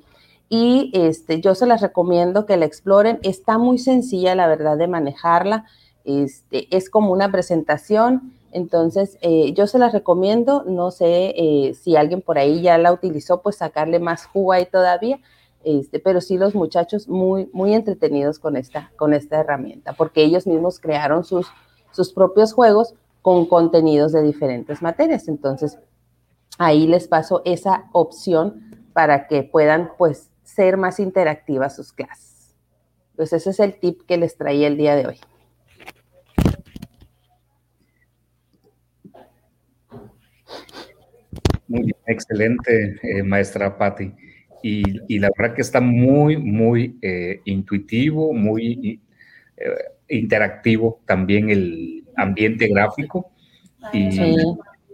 [0.49, 3.19] y este, yo se las recomiendo que la exploren.
[3.22, 5.65] Está muy sencilla, la verdad, de manejarla.
[6.06, 11.95] Este, es como una presentación entonces, eh, yo se las recomiendo, no sé eh, si
[11.95, 15.19] alguien por ahí ya la utilizó, pues sacarle más jugo ahí todavía,
[15.63, 20.47] este, pero sí los muchachos muy, muy entretenidos con esta, con esta herramienta, porque ellos
[20.47, 21.47] mismos crearon sus,
[21.91, 25.27] sus propios juegos con contenidos de diferentes materias.
[25.27, 25.77] Entonces,
[26.57, 32.55] ahí les paso esa opción para que puedan, pues, ser más interactivas sus clases.
[33.15, 35.19] Pues ese es el tip que les traía el día de hoy.
[41.69, 44.11] Muy bien, excelente, eh, maestra Patti.
[44.61, 48.99] Y, la verdad que está muy, muy eh, intuitivo, muy
[49.55, 49.69] eh,
[50.09, 53.31] interactivo también el ambiente gráfico.
[53.93, 54.09] Y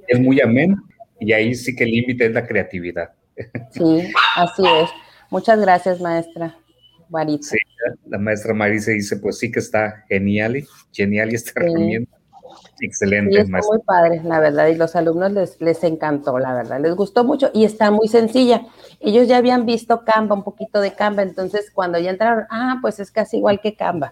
[0.07, 0.75] es muy amén.
[1.19, 3.13] Y ahí sí que el límite es la creatividad.
[3.71, 4.89] Sí, así es.
[5.31, 6.55] Muchas gracias, maestra.
[7.09, 7.51] Marisa.
[7.51, 7.57] Sí,
[8.07, 12.17] la maestra Marisa dice, pues sí que está genial, genial esta herramienta.
[12.81, 13.41] Excelente.
[13.41, 17.23] Y muy padre, la verdad, y los alumnos les, les encantó, la verdad, les gustó
[17.23, 18.65] mucho y está muy sencilla.
[18.99, 22.99] Ellos ya habían visto Canva, un poquito de Canva, entonces cuando ya entraron, ah, pues
[22.99, 24.11] es casi igual que Canva.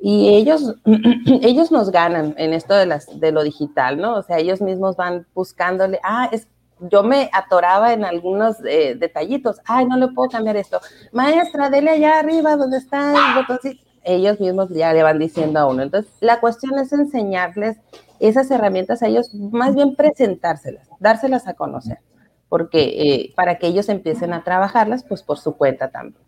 [0.00, 0.74] Y ellos,
[1.42, 4.16] ellos nos ganan en esto de, las, de lo digital, ¿no?
[4.16, 6.48] O sea, ellos mismos van buscándole, ah, es
[6.90, 9.60] yo me atoraba en algunos eh, detallitos.
[9.64, 10.80] Ay, no le puedo cambiar esto.
[11.12, 15.66] Maestra, dele allá arriba donde está el botoncito ellos mismos ya le van diciendo a
[15.66, 15.82] uno.
[15.82, 17.78] Entonces, la cuestión es enseñarles
[18.20, 21.98] esas herramientas a ellos, más bien presentárselas, dárselas a conocer,
[22.48, 26.22] porque eh, para que ellos empiecen a trabajarlas, pues por su cuenta también.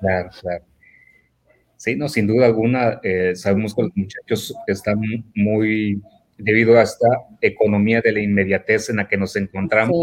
[0.00, 0.64] Claro, claro.
[1.76, 5.00] Sí, no, sin duda alguna, eh, sabemos que los muchachos están
[5.34, 6.02] muy,
[6.36, 7.08] debido a esta
[7.40, 9.96] economía de la inmediatez en la que nos encontramos,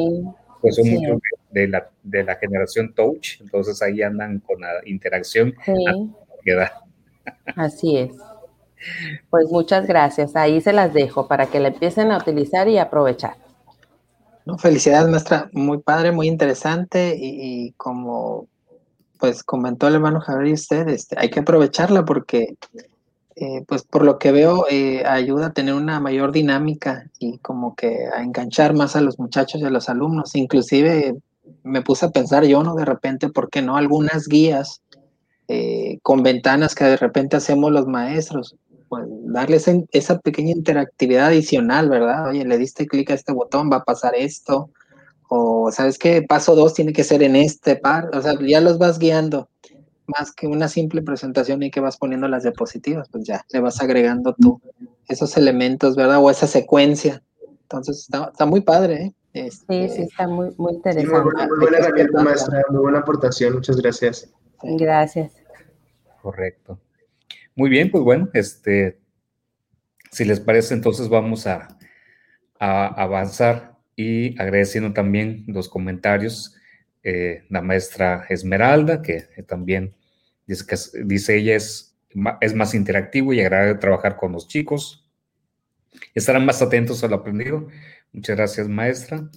[0.62, 1.20] pues son muchos
[1.52, 5.53] de, la, de la generación touch, entonces ahí andan con la interacción.
[5.66, 5.74] Sí.
[7.55, 8.11] Así es.
[9.30, 10.35] Pues muchas gracias.
[10.35, 13.35] Ahí se las dejo para que la empiecen a utilizar y aprovechar.
[14.45, 15.49] No, felicidades, maestra.
[15.53, 18.47] Muy padre, muy interesante y, como
[19.17, 22.57] pues comentó el hermano Javier y usted, este, hay que aprovecharla porque
[23.38, 27.76] eh, pues por lo que veo eh, ayuda a tener una mayor dinámica y como
[27.76, 30.35] que a enganchar más a los muchachos y a los alumnos.
[30.35, 31.15] Inclusive
[31.63, 32.76] me puse a pensar yo, ¿no?
[32.76, 33.77] De repente, ¿por qué no?
[33.77, 34.81] Algunas guías
[35.47, 38.55] eh, con ventanas que de repente hacemos los maestros,
[38.89, 42.30] pues darles esa pequeña interactividad adicional, ¿verdad?
[42.30, 44.69] Oye, le diste clic a este botón, va a pasar esto,
[45.27, 48.77] o sabes qué, paso dos tiene que ser en este par, o sea, ya los
[48.77, 49.49] vas guiando,
[50.07, 53.81] más que una simple presentación y que vas poniendo las diapositivas, pues ya le vas
[53.81, 54.61] agregando tú
[55.07, 56.23] esos elementos, ¿verdad?
[56.23, 57.22] O esa secuencia.
[57.63, 59.49] Entonces está, muy padre, ¿eh?
[59.51, 61.47] sí, sí, este, está muy, muy interesante.
[61.47, 64.31] muy, buena maestra, muy buena aportación, muchas gracias.
[64.66, 65.34] Gracias.
[66.22, 66.80] Correcto.
[67.56, 69.00] Muy bien, pues bueno, este,
[70.12, 71.78] si les parece, entonces vamos a,
[72.58, 76.56] avanzar y agradeciendo también los comentarios.
[77.04, 79.94] Eh, la maestra Esmeralda, que también
[80.48, 81.96] dice que dice ella es,
[82.42, 85.08] es más interactivo y agradable trabajar con los chicos.
[86.16, 87.68] Estarán más atentos al aprendido.
[88.12, 89.30] Muchas gracias, maestra.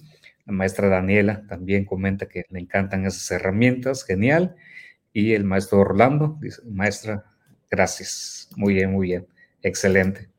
[0.45, 4.03] La maestra Daniela también comenta que le encantan esas herramientas.
[4.03, 4.55] Genial.
[5.13, 7.25] Y el maestro Orlando dice, maestra,
[7.69, 8.49] gracias.
[8.55, 9.27] Muy bien, muy bien.
[9.61, 10.29] Excelente.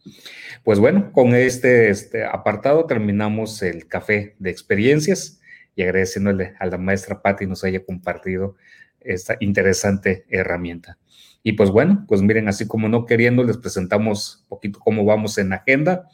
[0.64, 5.40] Pues bueno, con este, este, apartado terminamos el café de experiencias
[5.74, 8.56] y agradeciéndole a la maestra Patti nos haya compartido
[9.00, 10.98] esta interesante herramienta.
[11.42, 15.38] Y pues bueno, pues miren, así como no queriendo, les presentamos un poquito cómo vamos
[15.38, 16.08] en agenda.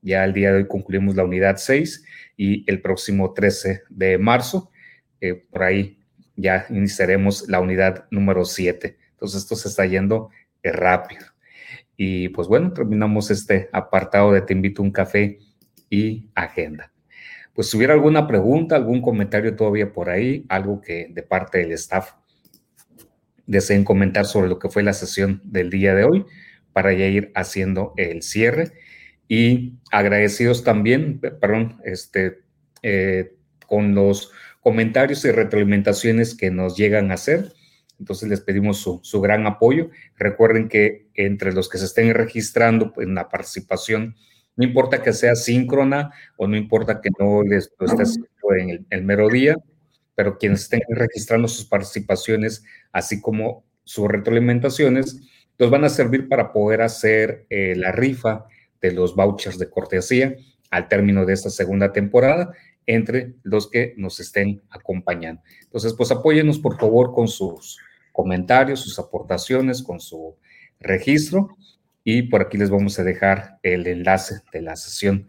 [0.00, 2.04] Ya el día de hoy concluimos la unidad 6
[2.36, 4.70] y el próximo 13 de marzo,
[5.20, 5.99] eh, por ahí
[6.40, 8.96] ya iniciaremos la unidad número 7.
[9.12, 10.30] Entonces esto se está yendo
[10.62, 11.26] eh, rápido.
[11.96, 15.38] Y pues bueno, terminamos este apartado de Te invito un café
[15.90, 16.92] y agenda.
[17.52, 21.72] Pues si hubiera alguna pregunta, algún comentario todavía por ahí, algo que de parte del
[21.72, 22.12] staff
[23.46, 26.24] deseen comentar sobre lo que fue la sesión del día de hoy,
[26.72, 28.72] para ya ir haciendo el cierre.
[29.28, 32.38] Y agradecidos también, perdón, este,
[32.82, 33.34] eh,
[33.66, 37.52] con los comentarios y retroalimentaciones que nos llegan a hacer
[38.00, 39.90] entonces les pedimos su, gran apoyo.
[40.16, 44.16] Recuerden que entre los que se estén registrando en la participación,
[44.56, 48.28] no importa que sea síncrona o no importa que no les esté haciendo
[48.58, 49.54] en el, mero día,
[50.14, 55.20] pero quienes estén registrando sus participaciones, así como sus retroalimentaciones,
[55.58, 58.46] los van a servir para poder hacer eh, la rifa
[58.80, 60.36] de los vouchers de cortesía
[60.70, 62.54] al término de esta segunda temporada
[62.86, 65.42] entre los que nos estén acompañando.
[65.62, 67.78] Entonces, pues apóyenos por favor con sus
[68.12, 70.36] comentarios, sus aportaciones con su
[70.80, 71.56] registro
[72.04, 75.26] y por aquí les vamos a dejar el enlace de la sesión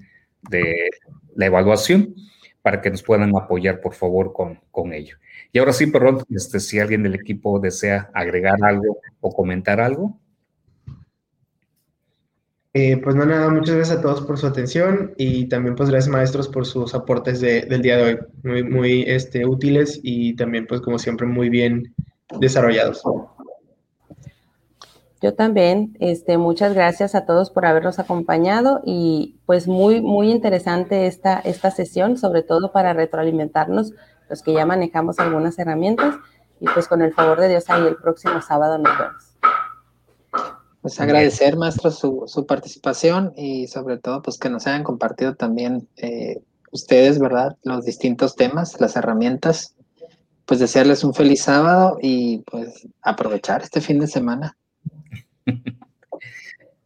[0.49, 0.89] de
[1.35, 2.15] la evaluación
[2.61, 5.17] para que nos puedan apoyar por favor con, con ello.
[5.51, 10.19] Y ahora sí, perdón, este, si alguien del equipo desea agregar algo o comentar algo.
[12.73, 16.09] Eh, pues no, nada, muchas gracias a todos por su atención y también pues gracias
[16.09, 20.79] maestros por sus aportes del día de hoy, muy, muy este, útiles y también pues
[20.79, 21.93] como siempre muy bien
[22.39, 23.03] desarrollados.
[25.21, 31.07] Yo también, este, muchas gracias a todos por habernos acompañado y pues muy, muy interesante
[31.07, 33.93] esta, esta sesión, sobre todo para retroalimentarnos
[34.29, 36.15] los que ya manejamos algunas herramientas
[36.61, 39.30] y pues con el favor de Dios ahí el próximo sábado nos vemos.
[40.81, 45.87] Pues agradecer, maestro, su, su participación y sobre todo pues que nos hayan compartido también
[45.97, 46.41] eh,
[46.71, 47.55] ustedes, ¿verdad?
[47.63, 49.75] Los distintos temas, las herramientas
[50.45, 54.57] pues desearles un feliz sábado y pues aprovechar este fin de semana.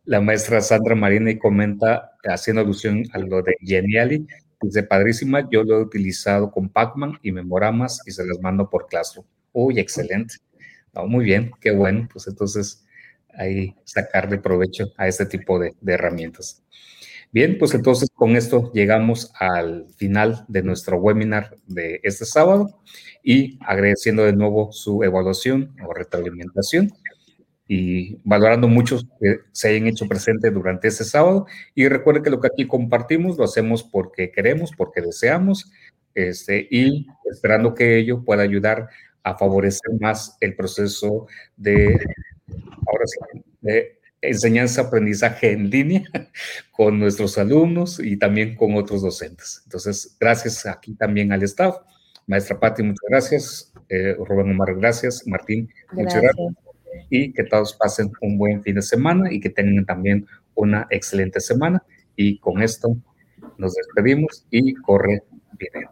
[0.05, 4.27] La maestra Sandra Marini comenta, haciendo alusión a lo de Geniali,
[4.61, 8.85] dice, padrísima, yo lo he utilizado con Pacman y memoramas y se las mando por
[8.85, 9.25] Classroom.
[9.51, 10.35] Uy, excelente.
[11.07, 12.07] muy bien, qué bueno.
[12.13, 12.84] Pues entonces
[13.37, 16.65] ahí sacarle provecho a este tipo de herramientas.
[17.35, 22.79] Bien, pues entonces con esto llegamos al final de nuestro webinar de este sábado
[23.23, 26.93] y agradeciendo de nuevo su evaluación o retroalimentación
[27.67, 31.45] y valorando mucho que se hayan hecho presente durante este sábado.
[31.73, 35.69] Y recuerden que lo que aquí compartimos lo hacemos porque queremos, porque deseamos,
[36.13, 38.87] este, y esperando que ello pueda ayudar
[39.23, 41.99] a favorecer más el proceso de,
[42.47, 46.03] ahora sí, de enseñanza-aprendizaje en línea
[46.71, 49.61] con nuestros alumnos y también con otros docentes.
[49.65, 51.77] Entonces, gracias aquí también al staff.
[52.27, 53.73] Maestra Patti, muchas gracias.
[53.89, 55.27] Eh, Rubén Omar, gracias.
[55.27, 56.53] Martín, muchas gracias.
[57.09, 61.39] Y que todos pasen un buen fin de semana y que tengan también una excelente
[61.39, 61.83] semana.
[62.15, 62.97] Y con esto
[63.57, 65.23] nos despedimos y corre
[65.59, 65.91] video.